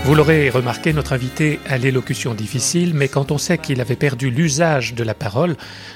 Vous 0.05 0.13
l'aurez 0.13 0.51
remarqué, 0.51 0.93
notre 0.93 1.13
invité 1.13 1.59
a 1.65 1.79
l'élocution 1.79 2.35
difficile, 2.35 2.93
mais 2.93 3.07
quand 3.07 3.31
on 3.31 3.39
sait 3.39 3.57
qu'il 3.57 3.81
avait 3.81 3.95
perdu 3.95 4.29
l'usage 4.29 4.93
de 4.93 5.03
la 5.03 5.15
parole, 5.15 5.55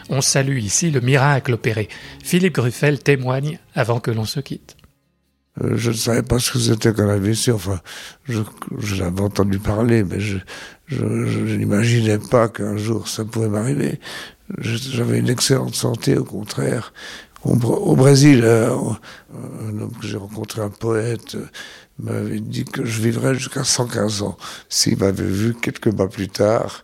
on 0.09 0.21
salue 0.21 0.57
ici 0.57 0.89
le 0.89 0.99
miracle 0.99 1.53
opéré. 1.53 1.87
Philippe 2.23 2.55
Gruffel 2.55 2.97
témoigne 2.97 3.59
avant 3.75 3.99
que 3.99 4.09
l'on 4.09 4.25
se 4.25 4.39
quitte. 4.39 4.75
Euh, 5.59 5.73
je 5.75 5.91
ne 5.91 5.95
savais 5.95 6.23
pas 6.23 6.39
ce 6.39 6.51
que 6.51 6.59
c'était 6.59 6.93
qu'un 6.93 7.09
AVC. 7.09 7.49
Enfin, 7.53 7.81
je, 8.27 8.41
l'avais 8.95 9.21
entendu 9.21 9.59
parler, 9.59 10.03
mais 10.03 10.19
je, 10.19 10.37
je, 10.87 11.55
n'imaginais 11.55 12.19
pas 12.19 12.47
qu'un 12.47 12.77
jour 12.77 13.07
ça 13.07 13.25
pouvait 13.25 13.49
m'arriver. 13.49 13.99
J'avais 14.59 15.19
une 15.19 15.29
excellente 15.29 15.75
santé, 15.75 16.17
au 16.17 16.25
contraire. 16.25 16.93
Au, 17.43 17.95
Brésil, 17.95 18.41
euh, 18.43 18.69
un 19.33 19.79
homme 19.79 19.93
que 19.99 20.05
j'ai 20.05 20.17
rencontré, 20.17 20.61
un 20.61 20.69
poète, 20.69 21.37
m'avait 21.97 22.39
dit 22.39 22.65
que 22.65 22.85
je 22.85 23.01
vivrais 23.01 23.33
jusqu'à 23.33 23.63
115 23.63 24.21
ans. 24.21 24.37
S'il 24.69 24.97
m'avait 24.97 25.23
vu 25.23 25.55
quelques 25.55 25.87
mois 25.87 26.09
plus 26.09 26.29
tard, 26.29 26.83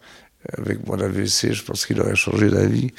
avec 0.57 0.85
mon 0.87 0.99
AVC, 0.99 1.53
je 1.53 1.63
pense 1.63 1.85
qu'il 1.85 2.01
aurait 2.01 2.15
changé 2.15 2.49
d'avis. 2.49 2.91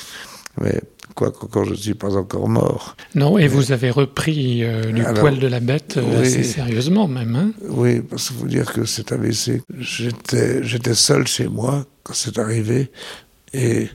Mais 0.60 0.80
quoi 1.18 1.32
quand 1.32 1.64
je 1.64 1.70
ne 1.70 1.76
suis 1.76 1.94
pas 1.94 2.16
encore 2.16 2.48
mort. 2.48 2.96
Non, 3.14 3.38
et 3.38 3.48
vous 3.48 3.72
avez 3.72 3.90
repris 3.90 4.62
euh, 4.62 4.92
du 4.92 5.02
poil 5.02 5.38
de 5.38 5.46
la 5.46 5.60
bête 5.60 5.96
euh, 5.96 6.22
assez 6.22 6.44
sérieusement 6.44 7.08
même. 7.08 7.34
Hein 7.34 7.52
oui, 7.68 8.00
parce 8.00 8.28
qu'il 8.28 8.36
faut 8.36 8.46
dire 8.46 8.72
que 8.72 8.84
cet 8.84 9.12
AVC, 9.12 9.62
j'étais, 9.78 10.62
j'étais 10.62 10.94
seul 10.94 11.26
chez 11.26 11.48
moi 11.48 11.86
quand 12.04 12.14
c'est 12.14 12.38
arrivé, 12.38 12.90
et 13.52 13.88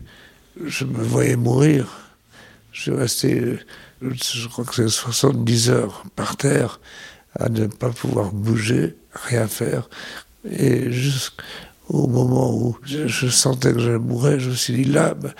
je 0.65 0.85
me 0.85 1.01
voyais 1.01 1.35
mourir. 1.35 1.87
Je 2.71 2.81
suis 2.81 2.91
resté, 2.91 3.59
je 4.01 4.47
crois 4.47 4.65
que 4.65 4.75
c'est 4.75 4.89
70 4.89 5.69
heures 5.69 6.03
par 6.15 6.35
terre, 6.35 6.79
à 7.39 7.49
ne 7.49 7.67
pas 7.67 7.89
pouvoir 7.89 8.31
bouger, 8.31 8.95
rien 9.13 9.47
faire, 9.47 9.89
et 10.49 10.91
jusqu'au 10.91 12.07
moment 12.07 12.53
où 12.53 12.77
je, 12.83 13.27
sentais 13.27 13.73
que 13.73 13.79
je 13.79 13.91
mourrais, 13.91 14.39
je 14.39 14.49
me 14.49 14.55
suis 14.55 14.73
dit 14.73 14.85
là, 14.85 15.13
ben, 15.13 15.31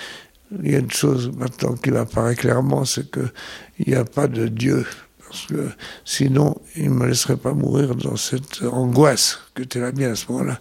il 0.61 0.71
y 0.71 0.75
a 0.75 0.79
une 0.79 0.91
chose 0.91 1.31
maintenant 1.35 1.73
qui 1.75 1.91
m'apparaît 1.91 2.35
clairement, 2.35 2.85
c'est 2.85 3.09
qu'il 3.09 3.87
n'y 3.87 3.95
a 3.95 4.05
pas 4.05 4.27
de 4.27 4.47
Dieu. 4.47 4.85
Parce 5.27 5.47
que 5.47 5.69
sinon, 6.05 6.61
il 6.75 6.91
ne 6.91 6.95
me 6.95 7.07
laisserait 7.07 7.37
pas 7.37 7.53
mourir 7.53 7.95
dans 7.95 8.15
cette 8.15 8.61
angoisse 8.61 9.39
que 9.55 9.63
tu 9.63 9.79
la 9.79 9.91
mienne 9.91 10.11
à 10.11 10.15
ce 10.15 10.31
moment-là. 10.31 10.59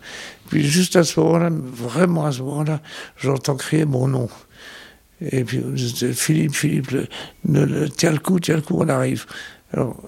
Puis 0.49 0.67
juste 0.67 0.97
à 0.97 1.05
ce 1.05 1.21
moment-là, 1.21 1.51
vraiment 1.51 2.25
à 2.25 2.33
ce 2.33 2.41
moment-là, 2.41 2.81
j'entends 3.19 3.57
crier 3.57 3.85
mon 3.85 4.09
nom. 4.09 4.31
Et 5.21 5.45
puis 5.45 5.63
Philippe, 6.15 6.55
Philippe, 6.55 6.97
tiens 7.97 8.13
le 8.13 8.19
coup, 8.19 8.41
tiens 8.41 8.57
le 8.57 8.63
coup, 8.63 8.79
on 8.81 8.89
arrive. 8.89 9.27
Alors, 9.75 10.03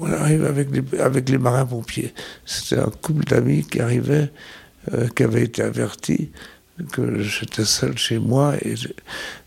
on 0.00 0.12
arrive 0.12 0.44
avec 0.44 1.28
les, 1.30 1.38
marins-pompiers. 1.38 2.12
C'était 2.44 2.80
un 2.80 2.90
couple 3.02 3.24
d'amis 3.24 3.64
qui 3.64 3.80
arrivait, 3.80 4.30
euh, 4.92 5.08
qui 5.14 5.24
avait 5.24 5.44
été 5.44 5.62
avertis 5.62 6.30
que 6.92 7.22
j'étais 7.22 7.64
seul 7.64 7.96
chez 7.96 8.18
moi 8.18 8.54
et, 8.62 8.74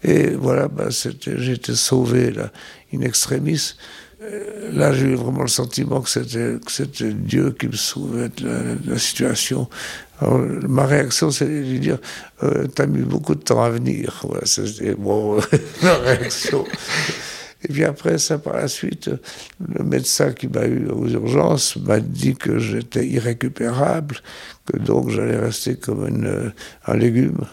et 0.04 0.30
voilà, 0.32 0.68
bah, 0.68 0.88
j'étais 0.90 1.76
sauvé 1.76 2.32
là, 2.32 2.52
in 2.94 3.02
extremis. 3.02 3.76
Euh, 4.22 4.72
là, 4.74 4.92
j'ai 4.92 5.08
eu 5.08 5.16
vraiment 5.16 5.44
le 5.44 5.48
sentiment 5.48 6.02
que 6.02 6.10
c'était 6.10 7.14
Dieu 7.14 7.52
qui 7.58 7.68
me 7.68 7.76
sauvait 7.76 8.30
de 8.30 8.78
la, 8.86 9.00
situation. 9.00 9.70
Alors, 10.20 10.40
ma 10.68 10.86
réaction, 10.86 11.32
c'est 11.32 11.46
de 11.46 11.52
lui 11.52 11.80
dire 11.80 12.00
euh, 12.44 12.68
T'as 12.68 12.86
mis 12.86 13.04
beaucoup 13.04 13.36
de 13.36 13.40
temps 13.42 13.64
à 13.64 13.70
venir. 13.70 14.20
Voilà, 14.24 14.46
c'était 14.46 14.94
bon, 14.94 15.40
ma 15.82 15.94
réaction. 16.00 16.66
Et 17.64 17.74
puis 17.74 17.84
après 17.84 18.18
ça, 18.18 18.38
par 18.38 18.56
la 18.56 18.68
suite, 18.68 19.10
le 19.60 19.84
médecin 19.84 20.32
qui 20.32 20.48
m'a 20.48 20.66
eu 20.66 20.88
aux 20.88 21.08
urgences 21.08 21.76
m'a 21.76 22.00
dit 22.00 22.36
que 22.36 22.58
j'étais 22.58 23.06
irrécupérable, 23.06 24.18
que 24.66 24.78
donc 24.78 25.10
j'allais 25.10 25.38
rester 25.38 25.76
comme 25.76 26.08
une, 26.08 26.54
un 26.88 26.96
légume 26.96 27.46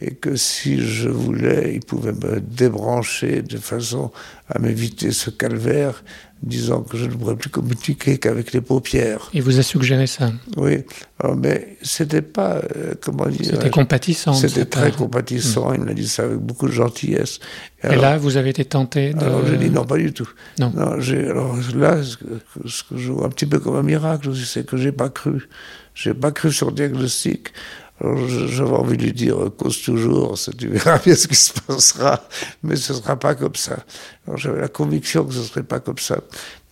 et 0.00 0.14
que 0.14 0.34
si 0.34 0.80
je 0.80 1.08
voulais, 1.08 1.72
il 1.74 1.80
pouvait 1.80 2.12
me 2.12 2.40
débrancher 2.40 3.42
de 3.42 3.58
façon 3.58 4.10
à 4.48 4.58
m'éviter 4.58 5.12
ce 5.12 5.30
calvaire, 5.30 6.02
disant 6.42 6.82
que 6.82 6.96
je 6.98 7.06
ne 7.06 7.14
pourrais 7.14 7.36
plus 7.36 7.48
communiquer 7.48 8.18
qu'avec 8.18 8.52
les 8.52 8.60
paupières. 8.60 9.30
Il 9.32 9.42
vous 9.42 9.58
a 9.58 9.62
suggéré 9.62 10.06
ça? 10.06 10.32
Oui, 10.56 10.84
alors, 11.20 11.36
mais 11.36 11.76
c'était 11.82 12.22
pas, 12.22 12.60
euh, 12.76 12.94
comment 13.00 13.26
dire... 13.28 13.46
C'était 13.52 13.70
compatissant. 13.70 14.34
C'était 14.34 14.64
très 14.64 14.90
compatissant, 14.90 15.72
il 15.72 15.80
m'a 15.80 15.94
dit 15.94 16.08
ça 16.08 16.24
avec 16.24 16.38
beaucoup 16.38 16.66
de 16.66 16.72
gentillesse. 16.72 17.38
Et, 17.84 17.96
là, 17.96 18.18
vous 18.18 18.36
avez 18.36 18.50
été 18.50 18.64
tenté 18.64 19.14
de... 19.14 19.20
Alors 19.20 19.46
j'ai 19.46 19.56
dit 19.56 19.70
non, 19.70 19.84
pas 19.84 19.96
du 19.96 20.12
tout. 20.12 20.28
Non. 20.58 20.72
alors 20.76 21.56
là, 21.76 22.02
ce 22.02 22.16
que, 22.16 22.96
je 22.96 23.12
vois 23.12 23.26
un 23.26 23.30
petit 23.30 23.46
peu 23.46 23.58
comme 23.60 23.76
un 23.76 23.82
miracle, 23.82 24.34
c'est 24.34 24.66
que 24.66 24.76
j'ai 24.76 24.92
pas 24.92 25.08
cru. 25.08 25.48
J'ai 25.94 26.14
pas 26.14 26.32
cru 26.32 26.52
sur 26.52 26.68
le 26.68 26.72
diagnostic. 26.72 27.52
J'avais 28.00 28.70
envie 28.72 28.96
de 28.96 29.04
lui 29.04 29.12
dire, 29.12 29.36
cause 29.56 29.80
toujours, 29.82 30.36
tu 30.58 30.68
verras 30.68 30.98
bien 30.98 31.14
ce 31.14 31.28
qui 31.28 31.36
se 31.36 31.52
passera, 31.60 32.26
mais 32.62 32.74
ce 32.74 32.92
ne 32.92 32.98
sera 32.98 33.16
pas 33.16 33.36
comme 33.36 33.54
ça. 33.54 33.78
J'avais 34.34 34.60
la 34.60 34.68
conviction 34.68 35.24
que 35.24 35.32
ce 35.32 35.38
ne 35.38 35.44
serait 35.44 35.62
pas 35.62 35.78
comme 35.78 35.98
ça. 35.98 36.18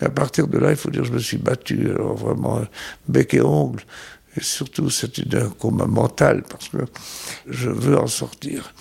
Mais 0.00 0.08
à 0.08 0.10
partir 0.10 0.48
de 0.48 0.58
là, 0.58 0.70
il 0.70 0.76
faut 0.76 0.90
dire, 0.90 1.04
je 1.04 1.12
me 1.12 1.20
suis 1.20 1.38
battu, 1.38 1.90
alors 1.90 2.16
vraiment, 2.16 2.60
bec 3.06 3.34
et 3.34 3.40
ongle. 3.40 3.82
Et 4.36 4.42
surtout, 4.42 4.90
c'était 4.90 5.36
un 5.36 5.50
combat 5.50 5.86
mental, 5.86 6.42
parce 6.48 6.68
que 6.68 6.78
je 7.48 7.70
veux 7.70 7.96
en 7.96 8.08
sortir. 8.08 8.74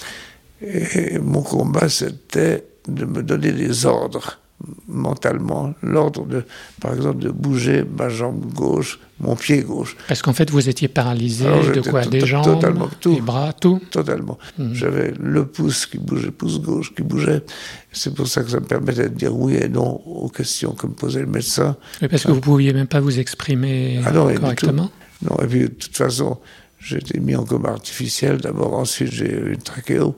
Et 0.61 1.19
mon 1.19 1.43
combat, 1.43 1.89
c'était 1.89 2.65
de 2.87 3.05
me 3.05 3.21
donner 3.21 3.51
des 3.51 3.85
ordres 3.85 4.40
mentalement 4.87 5.73
l'ordre 5.81 6.25
de, 6.25 6.43
par 6.79 6.93
exemple, 6.93 7.19
de 7.19 7.29
bouger 7.29 7.83
ma 7.97 8.09
jambe 8.09 8.53
gauche, 8.53 8.99
mon 9.19 9.35
pied 9.35 9.61
gauche. 9.61 9.95
Parce 10.07 10.21
qu'en 10.21 10.33
fait, 10.33 10.49
vous 10.49 10.69
étiez 10.69 10.87
paralysé 10.87 11.45
de 11.45 11.81
quoi? 11.81 12.05
Des 12.05 12.25
jambes, 12.25 12.45
totalement, 12.45 12.89
tout, 12.99 13.15
des 13.15 13.21
bras, 13.21 13.53
tout? 13.53 13.81
Totalement. 13.91 14.37
Hmm. 14.57 14.73
J'avais 14.73 15.13
le 15.19 15.45
pouce 15.45 15.85
qui 15.85 15.97
bougeait, 15.97 16.27
le 16.27 16.31
pouce 16.31 16.59
gauche 16.59 16.93
qui 16.95 17.03
bougeait. 17.03 17.43
C'est 17.91 18.13
pour 18.13 18.27
ça 18.27 18.43
que 18.43 18.49
ça 18.49 18.59
me 18.59 18.65
permettait 18.65 19.09
de 19.09 19.15
dire 19.15 19.35
oui 19.35 19.55
et 19.55 19.69
non 19.69 20.01
aux 20.05 20.29
questions 20.29 20.73
que 20.73 20.87
me 20.87 20.93
posait 20.93 21.21
le 21.21 21.27
médecin. 21.27 21.75
Mais 22.01 22.07
parce 22.07 22.23
que 22.23 22.29
vous 22.29 22.35
ne 22.35 22.41
pouviez 22.41 22.73
même 22.73 22.87
pas 22.87 22.99
vous 22.99 23.19
exprimer 23.19 24.01
ah 24.05 24.11
non, 24.11 24.33
correctement 24.33 24.89
Non, 25.21 25.37
et 25.43 25.47
puis 25.47 25.59
de 25.61 25.67
toute 25.67 25.95
façon, 25.95 26.37
j'ai 26.79 26.97
été 26.97 27.19
mis 27.19 27.35
en 27.35 27.45
coma 27.45 27.69
artificiel. 27.69 28.37
D'abord, 28.37 28.73
ensuite, 28.73 29.11
j'ai 29.11 29.31
eu 29.31 29.53
une 29.53 29.61
trachéo 29.61 30.15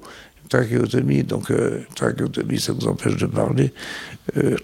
trachéotomie, 0.54 1.24
donc 1.24 1.50
euh, 1.50 1.82
trachéotomie, 1.96 2.60
ça 2.60 2.74
vous 2.74 2.88
empêche 2.88 3.18
de 3.18 3.26
parler. 3.26 3.74
Euh, 4.38 4.56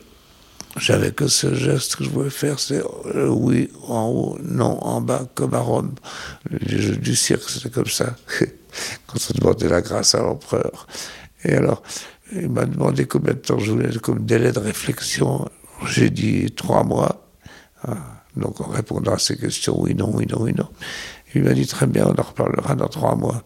j'avais 0.78 1.12
que 1.12 1.28
ce 1.28 1.56
geste 1.56 1.96
que 1.96 2.04
je 2.04 2.10
pouvais 2.10 2.30
faire, 2.30 2.60
c'est 2.60 2.84
euh, 3.16 3.28
oui 3.30 3.72
en 3.88 4.08
haut, 4.08 4.38
non 4.44 4.78
en 4.84 5.02
bas, 5.02 5.28
comme 5.34 5.56
à 5.56 5.60
Rome. 5.60 5.96
Les 6.52 6.80
jeux 6.80 6.96
du 6.96 7.16
cirque, 7.16 7.50
c'était 7.50 7.72
comme 7.72 7.88
ça, 7.88 8.16
quand 9.08 9.18
on 9.30 9.40
demandait 9.40 9.68
la 9.68 9.82
grâce 9.82 10.14
à 10.14 10.20
l'empereur. 10.20 10.86
Et 11.44 11.54
alors, 11.54 11.82
il 12.34 12.50
m'a 12.50 12.66
demandé 12.66 13.08
combien 13.08 13.34
de 13.34 13.40
temps 13.40 13.58
je 13.58 13.72
voulais 13.72 13.90
comme 13.98 14.26
délai 14.26 14.52
de 14.52 14.60
réflexion. 14.60 15.50
J'ai 15.88 16.12
dit 16.12 16.52
trois 16.52 16.84
mois. 16.84 17.28
Ah, 17.82 17.98
donc 18.36 18.62
en 18.62 18.68
répondant 18.68 19.14
à 19.14 19.18
ces 19.18 19.38
questions, 19.38 19.82
oui, 19.82 19.96
non, 19.96 20.12
oui, 20.14 20.28
non, 20.30 20.42
oui, 20.42 20.54
non. 20.56 20.70
Il 21.34 21.44
m'a 21.44 21.54
dit 21.54 21.66
très 21.66 21.88
bien, 21.88 22.06
on 22.06 22.20
en 22.20 22.24
reparlera 22.24 22.76
dans 22.76 22.90
trois 22.90 23.16
mois. 23.16 23.44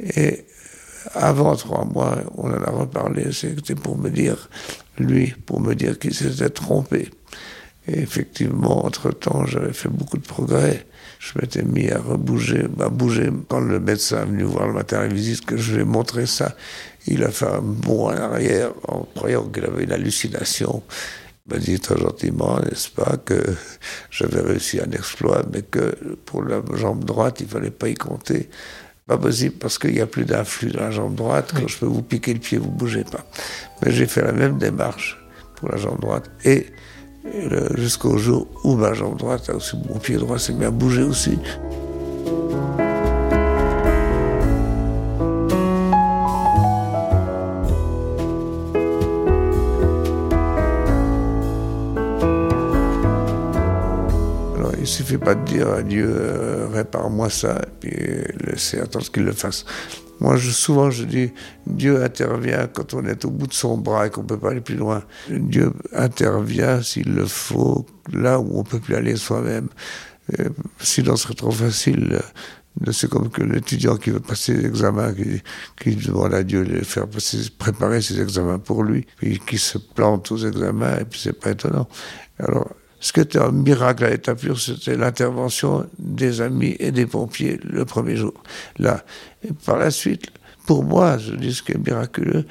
Et 0.00 0.47
avant 1.14 1.56
trois 1.56 1.84
mois, 1.84 2.18
on 2.36 2.50
en 2.50 2.62
a 2.62 2.70
reparlé, 2.70 3.32
c'était 3.32 3.74
pour 3.74 3.96
me 3.98 4.10
dire, 4.10 4.48
lui, 4.98 5.34
pour 5.46 5.60
me 5.60 5.74
dire 5.74 5.98
qu'il 5.98 6.14
s'était 6.14 6.50
trompé. 6.50 7.10
Et 7.86 8.00
effectivement, 8.00 8.84
entre-temps, 8.84 9.46
j'avais 9.46 9.72
fait 9.72 9.88
beaucoup 9.88 10.18
de 10.18 10.26
progrès. 10.26 10.86
Je 11.18 11.38
m'étais 11.40 11.62
mis 11.62 11.90
à 11.90 11.98
rebouger, 11.98 12.66
à 12.80 12.88
bouger. 12.90 13.30
Quand 13.48 13.60
le 13.60 13.80
médecin 13.80 14.22
est 14.22 14.26
venu 14.26 14.42
voir 14.42 14.66
le 14.68 14.74
matin 14.74 15.00
à 15.00 15.06
visite, 15.06 15.44
que 15.46 15.56
je 15.56 15.74
lui 15.74 15.80
ai 15.80 15.84
montré 15.84 16.26
ça, 16.26 16.54
il 17.06 17.24
a 17.24 17.30
fait 17.30 17.46
un 17.46 17.62
bond 17.62 18.08
en 18.08 18.10
arrière 18.10 18.72
en 18.86 19.00
croyant 19.14 19.44
qu'il 19.48 19.64
avait 19.64 19.84
une 19.84 19.92
hallucination. 19.92 20.82
Il 21.46 21.54
m'a 21.54 21.60
dit 21.60 21.80
très 21.80 21.96
gentiment, 21.96 22.60
n'est-ce 22.60 22.90
pas, 22.90 23.16
que 23.24 23.42
j'avais 24.10 24.42
réussi 24.42 24.80
un 24.80 24.90
exploit, 24.90 25.42
mais 25.50 25.62
que 25.62 25.96
pour 26.26 26.42
la 26.42 26.60
jambe 26.74 27.04
droite, 27.04 27.40
il 27.40 27.48
fallait 27.48 27.70
pas 27.70 27.88
y 27.88 27.94
compter. 27.94 28.50
Pas 29.08 29.16
possible 29.16 29.56
parce 29.58 29.78
qu'il 29.78 29.94
n'y 29.94 30.00
a 30.00 30.06
plus 30.06 30.26
d'influx 30.26 30.70
dans 30.70 30.80
la 30.80 30.90
jambe 30.90 31.14
droite. 31.14 31.52
Quand 31.56 31.66
je 31.66 31.78
peux 31.78 31.86
vous 31.86 32.02
piquer 32.02 32.34
le 32.34 32.40
pied, 32.40 32.58
vous 32.58 32.70
bougez 32.70 33.04
pas. 33.04 33.24
Mais 33.82 33.90
j'ai 33.90 34.06
fait 34.06 34.22
la 34.22 34.32
même 34.32 34.58
démarche 34.58 35.18
pour 35.56 35.70
la 35.70 35.78
jambe 35.78 35.98
droite. 35.98 36.30
Et 36.44 36.66
jusqu'au 37.76 38.18
jour 38.18 38.46
où 38.64 38.76
ma 38.76 38.92
jambe 38.92 39.16
droite, 39.16 39.48
aussi, 39.48 39.76
mon 39.88 39.98
pied 39.98 40.16
droit 40.16 40.38
s'est 40.38 40.52
bien 40.52 40.70
bougé 40.70 41.02
aussi. 41.02 41.38
Suffit 54.98 55.18
pas 55.18 55.36
de 55.36 55.44
dire 55.44 55.68
à 55.68 55.82
Dieu, 55.82 56.06
euh, 56.08 56.68
répare-moi 56.72 57.30
ça, 57.30 57.62
et 57.62 57.70
puis 57.78 58.50
laisser 58.50 58.80
attendre 58.80 59.08
qu'il 59.10 59.24
le 59.24 59.32
fasse. 59.32 59.64
Moi, 60.18 60.36
souvent, 60.38 60.90
je 60.90 61.04
dis, 61.04 61.30
Dieu 61.66 62.02
intervient 62.02 62.66
quand 62.66 62.94
on 62.94 63.04
est 63.06 63.24
au 63.24 63.30
bout 63.30 63.46
de 63.46 63.52
son 63.52 63.78
bras 63.78 64.08
et 64.08 64.10
qu'on 64.10 64.22
ne 64.22 64.26
peut 64.26 64.38
pas 64.38 64.50
aller 64.50 64.60
plus 64.60 64.74
loin. 64.74 65.04
Dieu 65.30 65.72
intervient 65.92 66.82
s'il 66.82 67.14
le 67.14 67.26
faut, 67.26 67.86
là 68.12 68.40
où 68.40 68.56
on 68.56 68.58
ne 68.58 68.68
peut 68.68 68.80
plus 68.80 68.96
aller 68.96 69.14
soi-même. 69.14 69.68
Sinon, 70.80 71.14
ce 71.14 71.22
serait 71.22 71.34
trop 71.34 71.52
facile. 71.52 72.20
C'est 72.90 73.08
comme 73.08 73.30
que 73.30 73.42
l'étudiant 73.42 73.96
qui 73.96 74.10
veut 74.10 74.18
passer 74.18 74.54
les 74.54 74.66
examens, 74.66 75.14
qui, 75.14 75.42
qui, 75.80 75.94
demande 75.94 76.34
à 76.34 76.42
Dieu 76.42 76.64
de 76.64 76.82
faire 76.82 77.06
préparer 77.58 78.02
ses 78.02 78.20
examens 78.20 78.58
pour 78.58 78.82
lui, 78.82 79.06
puis 79.18 79.38
qui 79.38 79.58
se 79.58 79.78
plante 79.78 80.32
aux 80.32 80.38
examens, 80.38 80.98
et 80.98 81.04
puis 81.04 81.20
c'est 81.22 81.38
pas 81.38 81.52
étonnant. 81.52 81.88
Alors, 82.40 82.68
ce 83.00 83.12
qui 83.12 83.20
était 83.20 83.38
un 83.38 83.52
miracle 83.52 84.04
à 84.04 84.10
l'état 84.10 84.34
pur, 84.34 84.58
c'était 84.58 84.96
l'intervention 84.96 85.88
des 85.98 86.40
amis 86.40 86.76
et 86.78 86.90
des 86.90 87.06
pompiers 87.06 87.60
le 87.62 87.84
premier 87.84 88.16
jour. 88.16 88.34
Là. 88.78 89.04
Par 89.64 89.78
la 89.78 89.90
suite, 89.90 90.30
pour 90.66 90.84
moi, 90.84 91.18
je 91.18 91.34
dis 91.34 91.54
ce 91.54 91.62
qui 91.62 91.72
est 91.72 91.86
miraculeux, 91.86 92.44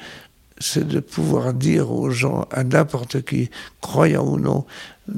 c'est 0.58 0.86
de 0.86 1.00
pouvoir 1.00 1.54
dire 1.54 1.92
aux 1.92 2.10
gens, 2.10 2.46
à 2.50 2.64
n'importe 2.64 3.22
qui, 3.22 3.50
croyant 3.80 4.26
ou 4.26 4.38
non, 4.38 4.66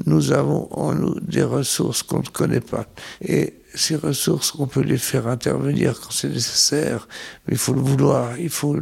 nous 0.05 0.31
avons 0.31 0.67
en 0.71 0.93
nous 0.93 1.19
des 1.19 1.43
ressources 1.43 2.03
qu'on 2.03 2.19
ne 2.19 2.27
connaît 2.27 2.61
pas. 2.61 2.85
Et 3.21 3.55
ces 3.73 3.95
ressources, 3.95 4.53
on 4.59 4.67
peut 4.67 4.81
les 4.81 4.97
faire 4.97 5.27
intervenir 5.27 5.99
quand 5.99 6.11
c'est 6.11 6.29
nécessaire, 6.29 7.07
mais 7.47 7.53
il 7.53 7.57
faut 7.57 7.73
le 7.73 7.81
vouloir, 7.81 8.37
il 8.37 8.49
faut 8.49 8.77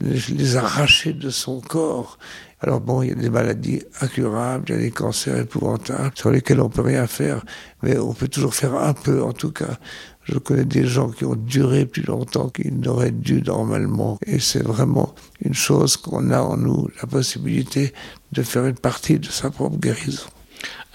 les 0.00 0.56
arracher 0.56 1.12
de 1.12 1.30
son 1.30 1.60
corps. 1.60 2.18
Alors 2.64 2.80
bon, 2.80 3.02
il 3.02 3.08
y 3.08 3.12
a 3.12 3.16
des 3.16 3.28
maladies 3.28 3.82
incurables, 4.00 4.66
il 4.68 4.74
y 4.76 4.78
a 4.78 4.80
des 4.80 4.90
cancers 4.92 5.36
épouvantables 5.40 6.12
sur 6.14 6.30
lesquels 6.30 6.60
on 6.60 6.68
peut 6.68 6.82
rien 6.82 7.08
faire, 7.08 7.44
mais 7.82 7.98
on 7.98 8.14
peut 8.14 8.28
toujours 8.28 8.54
faire 8.54 8.76
un 8.76 8.94
peu 8.94 9.20
en 9.20 9.32
tout 9.32 9.50
cas. 9.50 9.78
Je 10.22 10.38
connais 10.38 10.64
des 10.64 10.86
gens 10.86 11.10
qui 11.10 11.24
ont 11.24 11.34
duré 11.34 11.86
plus 11.86 12.04
longtemps 12.04 12.48
qu'ils 12.50 12.78
n'auraient 12.78 13.10
dû 13.10 13.42
normalement. 13.42 14.16
Et 14.26 14.38
c'est 14.38 14.62
vraiment 14.62 15.12
une 15.40 15.54
chose 15.54 15.96
qu'on 15.96 16.30
a 16.30 16.40
en 16.40 16.56
nous, 16.56 16.86
la 17.00 17.08
possibilité 17.08 17.92
de 18.30 18.42
faire 18.42 18.64
une 18.66 18.78
partie 18.78 19.18
de 19.18 19.26
sa 19.26 19.50
propre 19.50 19.78
guérison. 19.78 20.28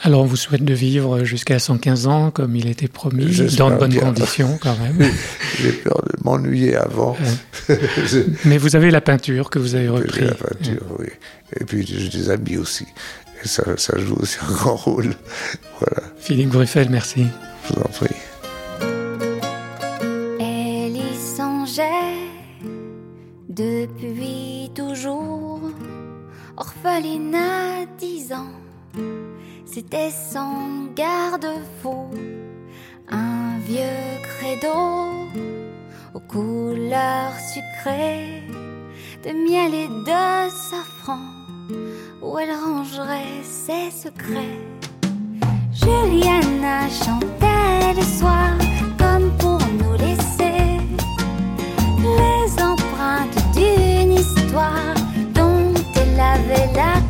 Alors, 0.03 0.21
on 0.21 0.25
vous 0.25 0.35
souhaite 0.35 0.63
de 0.63 0.73
vivre 0.73 1.23
jusqu'à 1.23 1.57
115 1.57 2.07
ans, 2.07 2.29
comme 2.29 2.55
il 2.55 2.67
était 2.67 2.87
promis, 2.87 3.35
dans 3.57 3.71
de 3.71 3.75
bonnes 3.77 3.95
conditions 3.95 4.59
quand 4.61 4.77
même. 4.77 5.11
J'ai 5.59 5.71
peur 5.71 6.03
de 6.03 6.23
m'ennuyer 6.23 6.75
avant. 6.75 7.17
Mais 8.45 8.59
vous 8.59 8.75
avez 8.75 8.91
la 8.91 9.01
peinture 9.01 9.49
que 9.49 9.57
vous 9.57 9.73
avez 9.73 9.89
repris. 9.89 10.25
La 10.25 10.35
peinture, 10.35 10.85
oui. 10.99 11.07
Et 11.59 11.63
puis 11.63 11.85
j'ai 11.85 12.09
des 12.09 12.29
amis 12.29 12.57
aussi. 12.57 12.85
Et 13.43 13.47
ça, 13.47 13.63
ça, 13.77 13.97
joue 13.97 14.15
aussi 14.15 14.37
un 14.47 14.51
grand 14.51 14.75
rôle. 14.75 15.13
Voilà. 15.79 16.07
Philippe 16.17 16.49
Gruffel, 16.49 16.89
merci. 16.89 17.25
Je 17.67 17.73
vous 17.73 17.81
en 17.81 17.89
prie. 17.89 18.15
Elle 20.39 20.95
y 20.95 21.15
songeait 21.37 21.83
depuis 23.47 24.71
toujours, 24.73 25.61
orpheline 26.55 27.35
à 27.35 27.85
10 27.99 28.33
ans 28.33 28.51
c'était 29.79 30.09
son 30.09 30.87
garde-fou, 30.95 32.09
un 33.09 33.59
vieux 33.59 34.07
credo 34.23 34.79
aux 36.15 36.19
couleurs 36.19 37.37
sucrées 37.53 38.41
de 39.23 39.29
miel 39.47 39.75
et 39.75 39.87
de 39.87 40.49
safran, 40.49 41.19
où 42.23 42.39
elle 42.39 42.55
rangerait 42.65 43.43
ses 43.43 43.91
secrets. 43.91 44.65
Juliana 45.71 46.89
chantait 46.89 47.93
le 47.95 48.05
soir 48.17 48.57
comme 48.97 49.29
pour 49.37 49.59
nous 49.79 49.93
laisser 49.93 50.79
les 52.01 52.63
empreintes 52.63 53.43
d'une 53.53 54.13
histoire 54.13 54.95
dont 55.35 55.71
elle 55.95 56.19
avait 56.19 56.73
la 56.73 57.06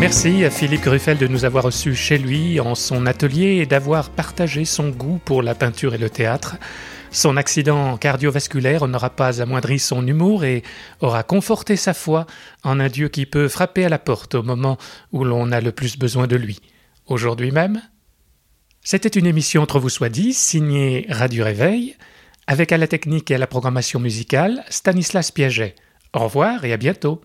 Merci 0.00 0.44
à 0.44 0.50
Philippe 0.50 0.82
Gruffel 0.82 1.18
de 1.18 1.26
nous 1.26 1.44
avoir 1.44 1.64
reçus 1.64 1.96
chez 1.96 2.18
lui, 2.18 2.60
en 2.60 2.76
son 2.76 3.04
atelier, 3.04 3.56
et 3.56 3.66
d'avoir 3.66 4.10
partagé 4.10 4.64
son 4.64 4.90
goût 4.90 5.18
pour 5.24 5.42
la 5.42 5.56
peinture 5.56 5.92
et 5.92 5.98
le 5.98 6.08
théâtre. 6.08 6.56
Son 7.10 7.36
accident 7.36 7.96
cardiovasculaire 7.96 8.86
n'aura 8.86 9.10
pas 9.10 9.42
amoindri 9.42 9.80
son 9.80 10.06
humour 10.06 10.44
et 10.44 10.62
aura 11.00 11.24
conforté 11.24 11.74
sa 11.74 11.94
foi 11.94 12.26
en 12.62 12.78
un 12.78 12.88
Dieu 12.88 13.08
qui 13.08 13.26
peut 13.26 13.48
frapper 13.48 13.84
à 13.84 13.88
la 13.88 13.98
porte 13.98 14.36
au 14.36 14.44
moment 14.44 14.78
où 15.10 15.24
l'on 15.24 15.50
a 15.50 15.60
le 15.60 15.72
plus 15.72 15.98
besoin 15.98 16.28
de 16.28 16.36
lui. 16.36 16.60
Aujourd'hui 17.06 17.50
même 17.50 17.82
C'était 18.84 19.08
une 19.08 19.26
émission 19.26 19.62
entre 19.62 19.80
vous 19.80 19.88
soit 19.88 20.10
dit, 20.10 20.32
signée 20.32 21.06
Radio 21.08 21.44
Réveil, 21.44 21.96
avec 22.46 22.70
à 22.70 22.78
la 22.78 22.86
technique 22.86 23.32
et 23.32 23.34
à 23.34 23.38
la 23.38 23.48
programmation 23.48 23.98
musicale 23.98 24.62
Stanislas 24.68 25.32
Piaget. 25.32 25.74
Au 26.14 26.20
revoir 26.20 26.64
et 26.64 26.72
à 26.72 26.76
bientôt. 26.76 27.20